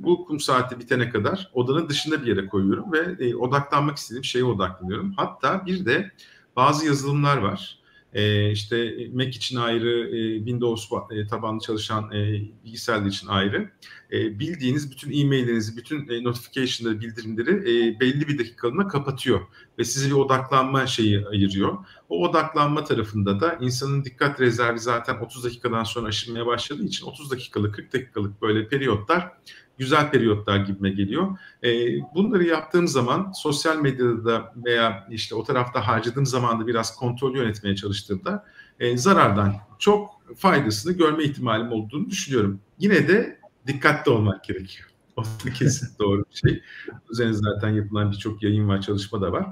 [0.04, 4.44] bu kum saati bitene kadar odanın dışında bir yere koyuyorum ve e, odaklanmak istediğim şeye
[4.44, 5.14] odaklanıyorum.
[5.18, 6.12] Hatta bir de
[6.56, 7.79] bazı yazılımlar var.
[8.14, 13.72] E, işte Mac için ayrı, e, Windows e, tabanlı çalışan e, bilgisayarlar için ayrı.
[14.12, 19.41] E, bildiğiniz bütün e-maillerinizi, bütün e, notification'ları, bildirimleri e, belli bir dakikalığına kapatıyor
[19.80, 21.78] ve sizi bir odaklanma şeyi ayırıyor.
[22.10, 27.32] O odaklanma tarafında da insanın dikkat rezervi zaten 30 dakikadan sonra aşılmaya başladığı için 30
[27.32, 29.32] dakikalık, 40 dakikalık böyle periyotlar
[29.80, 31.38] güzel periyotlar gibime geliyor.
[31.64, 31.70] E,
[32.16, 37.76] bunları yaptığım zaman sosyal medyada da veya işte o tarafta harcadığım zamanda biraz kontrol yönetmeye
[37.76, 38.46] çalıştığımda
[38.80, 42.60] e, zarardan çok faydasını görme ihtimalim olduğunu düşünüyorum.
[42.80, 44.90] Yine de dikkatli olmak gerekiyor.
[45.20, 46.64] O da kesin doğru bir şey.
[47.12, 49.46] Üzerine zaten yapılan birçok yayın var, çalışma da var.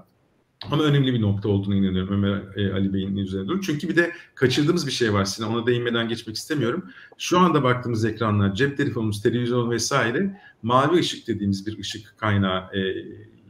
[0.71, 3.61] Ama önemli bir nokta olduğunu inanıyorum Ömer e, Ali Bey'in üzerine doğru.
[3.61, 5.53] Çünkü bir de kaçırdığımız bir şey var Sinan.
[5.53, 6.91] Ona değinmeden geçmek istemiyorum.
[7.17, 12.79] Şu anda baktığımız ekranlar, cep telefonumuz, televizyon vesaire mavi ışık dediğimiz bir ışık kaynağı e,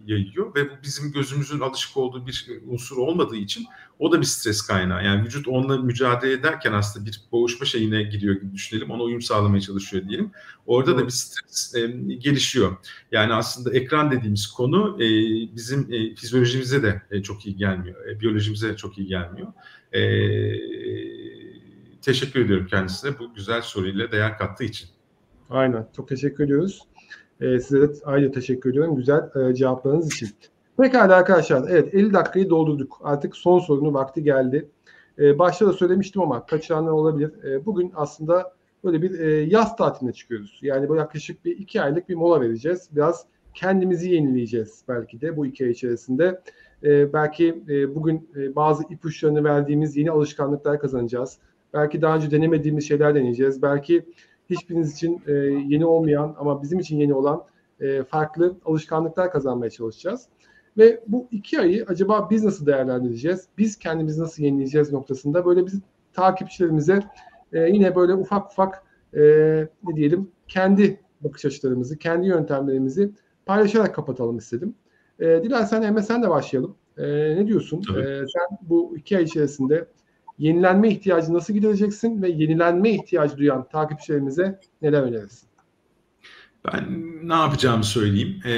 [0.07, 3.65] yayıyor ve bu bizim gözümüzün alışık olduğu bir unsur olmadığı için
[3.99, 5.05] o da bir stres kaynağı.
[5.05, 8.91] Yani vücut onunla mücadele ederken aslında bir boğuşma şeyine giriyor gibi düşünelim.
[8.91, 10.31] Ona uyum sağlamaya çalışıyor diyelim.
[10.65, 11.01] Orada evet.
[11.01, 11.87] da bir stres e,
[12.17, 12.77] gelişiyor.
[13.11, 15.07] Yani aslında ekran dediğimiz konu e,
[15.55, 18.07] bizim e, fizyolojimize de e, çok iyi gelmiyor.
[18.07, 19.47] E, biyolojimize çok iyi gelmiyor.
[19.93, 20.01] E,
[22.01, 24.89] teşekkür ediyorum kendisine bu güzel soruyla değer kattığı için.
[25.49, 25.87] Aynen.
[25.95, 26.81] Çok teşekkür ediyoruz.
[27.41, 30.29] E, size de ayrıca teşekkür ediyorum güzel e, cevaplarınız için.
[30.77, 31.69] Pekala arkadaşlar.
[31.69, 32.99] Evet 50 dakikayı doldurduk.
[33.03, 34.69] Artık son sorunun vakti geldi.
[35.19, 37.43] E, başta da söylemiştim ama kaçıranlar olabilir.
[37.43, 40.59] E, bugün aslında böyle bir e, yaz tatiline çıkıyoruz.
[40.61, 42.89] Yani bu yaklaşık bir iki aylık bir mola vereceğiz.
[42.91, 46.41] Biraz kendimizi yenileyeceğiz belki de bu iki ay içerisinde.
[46.83, 51.37] E, belki e, bugün e, bazı ipuçlarını verdiğimiz yeni alışkanlıklar kazanacağız.
[51.73, 53.61] Belki daha önce denemediğimiz şeyler deneyeceğiz.
[53.61, 54.05] Belki
[54.49, 55.31] hiçbiriniz için e,
[55.67, 57.43] yeni olmayan ama bizim için yeni olan
[57.79, 60.27] e, farklı alışkanlıklar kazanmaya çalışacağız.
[60.77, 63.47] Ve bu iki ayı acaba biz nasıl değerlendireceğiz?
[63.57, 65.81] Biz kendimizi nasıl yenileyeceğiz noktasında böyle biz
[66.13, 67.03] takipçilerimize
[67.53, 68.83] e, yine böyle ufak ufak
[69.13, 69.21] e,
[69.83, 73.11] ne diyelim kendi bakış açılarımızı, kendi yöntemlerimizi
[73.45, 74.75] paylaşarak kapatalım istedim.
[75.19, 76.75] E, dilersen Emre sen de başlayalım.
[76.97, 77.79] E, ne diyorsun?
[77.79, 79.87] E, sen bu iki ay içerisinde
[80.37, 85.47] yenilenme ihtiyacı nasıl gidereceksin ve yenilenme ihtiyacı duyan takipçilerimize neler önerirsin?
[86.65, 88.41] Ben ne yapacağımı söyleyeyim.
[88.45, 88.49] Ee,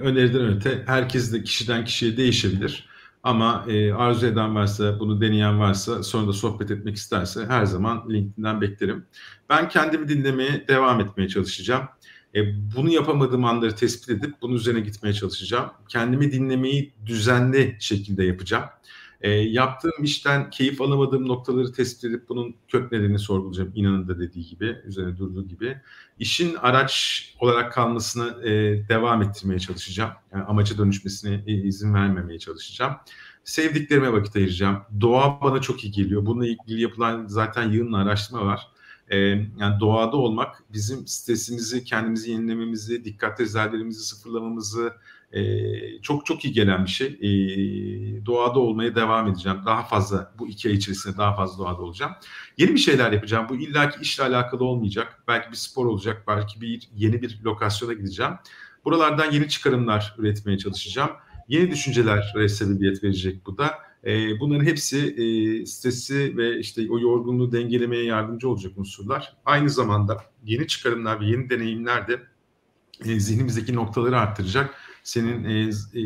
[0.00, 2.88] öneriden öte herkes de kişiden kişiye değişebilir.
[3.22, 8.10] Ama e, arzu eden varsa, bunu deneyen varsa, sonra da sohbet etmek isterse her zaman
[8.10, 9.06] LinkedIn'den beklerim.
[9.50, 11.84] Ben kendimi dinlemeye devam etmeye çalışacağım.
[12.34, 12.40] E,
[12.76, 15.70] bunu yapamadığım anları tespit edip bunun üzerine gitmeye çalışacağım.
[15.88, 18.64] Kendimi dinlemeyi düzenli şekilde yapacağım.
[19.24, 23.72] E, yaptığım işten keyif alamadığım noktaları tespit edip bunun kök nedenini sorgulayacağım.
[23.74, 25.80] İnanın da dediği gibi, üzerine durduğu gibi.
[26.18, 28.52] İşin araç olarak kalmasını e,
[28.88, 30.10] devam ettirmeye çalışacağım.
[30.32, 32.94] Yani amaca dönüşmesine e, izin vermemeye çalışacağım.
[33.44, 34.82] Sevdiklerime vakit ayıracağım.
[35.00, 36.26] Doğa bana çok iyi geliyor.
[36.26, 38.68] Bununla ilgili yapılan zaten yığınla araştırma var.
[39.08, 39.16] E,
[39.58, 44.92] yani doğada olmak bizim stresimizi, kendimizi yenilememizi, dikkat rezervlerimizi sıfırlamamızı,
[45.34, 47.06] e, çok çok iyi gelen bir şey.
[47.06, 47.28] E,
[48.26, 49.58] doğada olmaya devam edeceğim.
[49.66, 52.12] Daha fazla bu iki ay içerisinde daha fazla doğada olacağım.
[52.58, 53.46] Yeni bir şeyler yapacağım.
[53.48, 55.22] Bu illaki işle alakalı olmayacak.
[55.28, 56.24] Belki bir spor olacak.
[56.28, 58.32] Belki bir yeni bir lokasyona gideceğim.
[58.84, 61.10] Buralardan yeni çıkarımlar üretmeye çalışacağım.
[61.48, 63.70] Yeni düşünceler sebebiyet verecek bu da.
[64.04, 69.36] E, bunların hepsi e, stresi ve işte o yorgunluğu dengelemeye yardımcı olacak unsurlar.
[69.44, 72.20] Aynı zamanda yeni çıkarımlar ve yeni deneyimler de
[73.04, 74.74] e, zihnimizdeki noktaları arttıracak
[75.04, 76.02] senin e, e,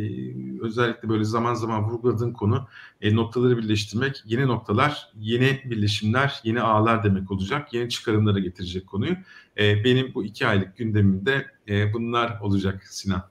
[0.62, 2.68] özellikle böyle zaman zaman vurguladığın konu
[3.00, 7.74] e, noktaları birleştirmek, yeni noktalar, yeni birleşimler, yeni ağlar demek olacak.
[7.74, 9.12] Yeni çıkarımlara getirecek konuyu.
[9.58, 13.22] E, benim bu iki aylık gündemimde e, bunlar olacak Sinan.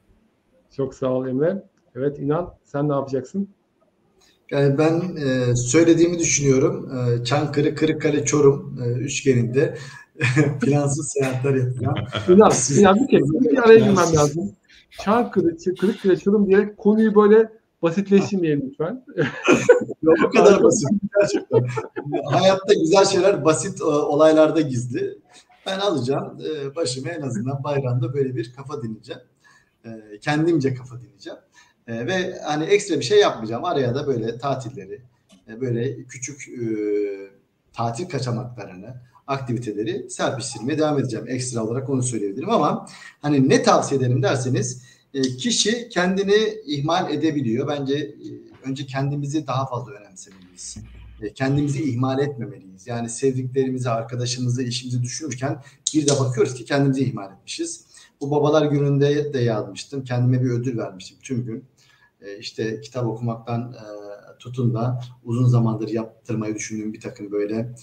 [0.75, 1.63] Çok sağ ol Emre.
[1.95, 3.49] Evet İnan sen ne yapacaksın?
[4.51, 6.91] Yani ben e, söylediğimi düşünüyorum.
[6.97, 9.77] E, Çankırı, Kırıkkale, Çorum e, üçgeninde
[10.61, 11.95] plansız seyahatler yapacağım.
[12.29, 14.56] İnan, İnan bir kez bir araya girmem lazım.
[14.89, 19.05] Çankırı, Kırıkkale açalım diyerek konuyu böyle basitleştirmeyelim lütfen.
[20.01, 21.67] Yok bu kadar basit gerçekten.
[22.31, 25.17] Hayatta güzel şeyler basit e, olaylarda gizli.
[25.65, 29.21] Ben alacağım e, başıma en azından bayramda böyle bir kafa dinleyeceğim.
[29.85, 29.89] E,
[30.21, 31.39] kendimce kafa dinleyeceğim.
[31.87, 33.65] Ve hani ekstra bir şey yapmayacağım.
[33.65, 35.01] Araya da böyle tatilleri,
[35.61, 36.49] böyle küçük
[37.73, 38.95] tatil kaçamaklarını,
[39.27, 41.25] aktiviteleri serpiştirmeye devam edeceğim.
[41.29, 42.87] Ekstra olarak onu söyleyebilirim ama
[43.21, 44.81] hani ne tavsiye ederim derseniz
[45.13, 47.67] e, kişi kendini ihmal edebiliyor.
[47.67, 48.27] Bence e,
[48.69, 50.77] önce kendimizi daha fazla önemsemeliyiz.
[51.21, 52.87] E, kendimizi ihmal etmemeliyiz.
[52.87, 55.63] Yani sevdiklerimizi, arkadaşımızı, işimizi düşünürken
[55.93, 57.85] bir de bakıyoruz ki kendimizi ihmal etmişiz.
[58.21, 60.03] Bu babalar gününde de yazmıştım.
[60.03, 61.63] Kendime bir ödül vermiştim tüm gün.
[62.39, 63.75] İşte kitap okumaktan
[64.39, 67.75] tutun da uzun zamandır yaptırmayı düşündüğüm bir takım böyle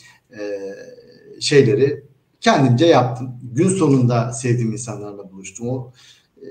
[1.40, 2.04] şeyleri
[2.40, 3.30] kendimce yaptım.
[3.52, 5.68] Gün sonunda sevdiğim insanlarla buluştum.
[5.68, 5.92] O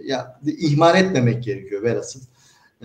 [0.05, 2.19] ya ihmal etmemek gerekiyor velhasıl.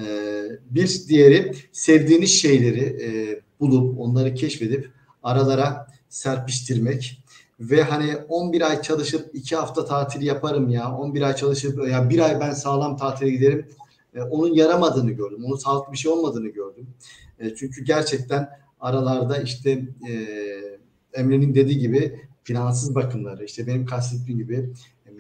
[0.00, 4.90] Ee, bir diğeri sevdiğiniz şeyleri e, bulup onları keşfedip
[5.22, 7.22] aralara serpiştirmek
[7.60, 12.18] ve hani 11 ay çalışıp 2 hafta tatil yaparım ya 11 ay çalışıp ya bir
[12.18, 13.66] ay ben sağlam tatile giderim
[14.14, 15.44] e, onun yaramadığını gördüm.
[15.44, 16.86] Onun sağlıklı bir şey olmadığını gördüm.
[17.38, 18.48] E, çünkü gerçekten
[18.80, 19.70] aralarda işte
[20.08, 20.14] e,
[21.18, 24.70] Emre'nin dediği gibi finansız bakımları işte benim kastettiğim gibi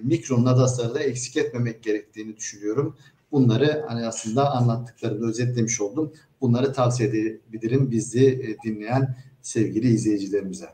[0.02, 2.96] mikro nadasları da eksik etmemek gerektiğini düşünüyorum.
[3.32, 6.12] Bunları hani aslında anlattıklarını özetlemiş oldum.
[6.40, 10.66] Bunları tavsiye edebilirim bizi e, dinleyen sevgili izleyicilerimize.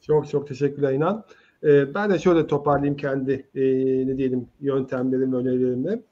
[0.00, 1.24] Çok çok teşekkürler İnan.
[1.64, 3.62] Ee, ben de şöyle toparlayayım kendi e,
[4.06, 6.02] ne diyelim yöntemlerimi, önerilerimi.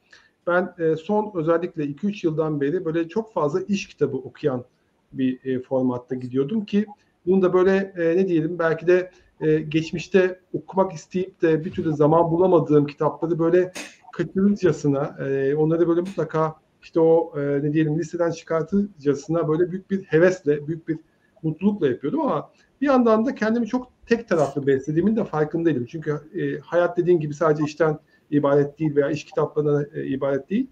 [0.47, 4.65] Ben e, son özellikle 2-3 yıldan beri böyle çok fazla iş kitabı okuyan
[5.13, 6.85] bir e, formatta gidiyordum ki
[7.27, 9.11] bunu da böyle e, ne diyelim belki de
[9.41, 13.71] e, geçmişte okumak isteyip de bir türlü zaman bulamadığım kitapları böyle
[14.13, 20.03] kaçırırcasına e, onları böyle mutlaka işte o e, ne diyelim listeden çıkartırcasına böyle büyük bir
[20.03, 20.99] hevesle, büyük bir
[21.43, 22.51] mutlulukla yapıyordum ama
[22.81, 25.85] bir yandan da kendimi çok tek taraflı beslediğimin de farkındaydım.
[25.85, 27.99] Çünkü e, hayat dediğin gibi sadece işten
[28.31, 30.67] ibaret değil veya iş kitaplarına e, ibaret değil.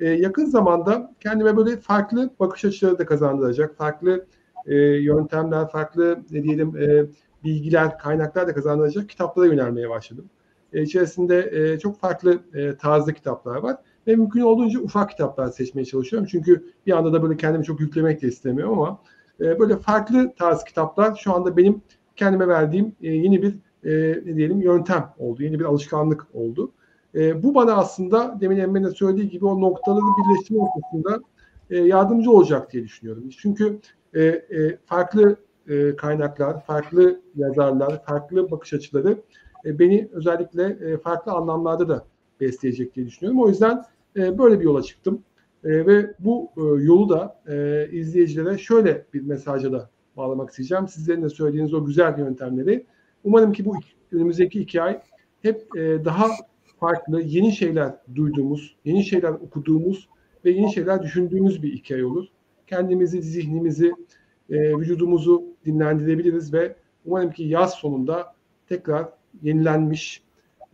[0.00, 4.26] E, yakın zamanda kendime böyle farklı bakış açıları da kazandıracak, farklı
[4.66, 7.06] e, yöntemler, farklı ne diyelim e,
[7.44, 10.24] bilgiler, kaynaklar da kazandıracak kitaplara yönelmeye başladım.
[10.72, 15.84] E, içerisinde e, çok farklı e, tarzda kitaplar var ve mümkün olduğunca ufak kitaplar seçmeye
[15.84, 16.28] çalışıyorum.
[16.30, 18.98] Çünkü bir anda da böyle kendimi çok yüklemek de istemiyorum ama
[19.40, 21.82] e, böyle farklı tarz kitaplar şu anda benim
[22.16, 23.54] kendime verdiğim e, yeni bir
[23.84, 26.72] e, ne diyelim yöntem oldu, yeni bir alışkanlık oldu.
[27.14, 31.20] E, bu bana aslında demin Emre'nin söylediği gibi o noktaları birleştirme noktasında
[31.70, 33.28] e, yardımcı olacak diye düşünüyorum.
[33.38, 33.78] Çünkü
[34.16, 35.36] e, e, farklı
[35.68, 39.18] e, kaynaklar, farklı yazarlar, farklı bakış açıları
[39.64, 42.06] e, beni özellikle e, farklı anlamlarda da
[42.40, 43.42] besleyecek diye düşünüyorum.
[43.42, 43.82] O yüzden
[44.16, 45.22] e, böyle bir yola çıktım.
[45.64, 50.88] E, ve bu e, yolu da e, izleyicilere şöyle bir mesajla da bağlamak isteyeceğim.
[50.88, 52.86] Sizlerin de söylediğiniz o güzel yöntemleri.
[53.24, 53.74] Umarım ki bu
[54.12, 55.00] önümüzdeki iki ay
[55.42, 56.28] hep e, daha
[56.80, 60.08] farklı, yeni şeyler duyduğumuz, yeni şeyler okuduğumuz
[60.44, 62.26] ve yeni şeyler düşündüğümüz bir iki ay olur.
[62.66, 63.92] Kendimizi, zihnimizi,
[64.50, 68.34] e, vücudumuzu dinlendirebiliriz ve umarım ki yaz sonunda
[68.68, 69.08] tekrar
[69.42, 70.22] yenilenmiş,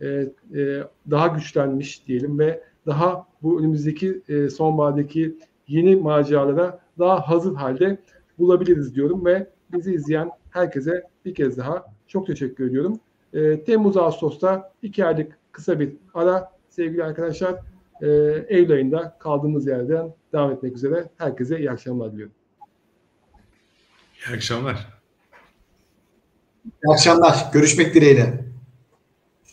[0.01, 5.37] e, e, daha güçlenmiş diyelim ve daha bu önümüzdeki e, sonbahardaki
[5.67, 7.97] yeni maceralara daha hazır halde
[8.39, 12.99] bulabiliriz diyorum ve bizi izleyen herkese bir kez daha çok teşekkür ediyorum.
[13.33, 17.55] E, Temmuz Ağustos'ta iki aylık kısa bir ara sevgili arkadaşlar.
[18.03, 18.07] E,
[18.47, 21.09] Eylül ayında kaldığımız yerden devam etmek üzere.
[21.17, 22.33] Herkese iyi akşamlar diliyorum.
[24.15, 24.87] İyi akşamlar.
[26.65, 27.49] İyi akşamlar.
[27.53, 28.52] Görüşmek dileğiyle.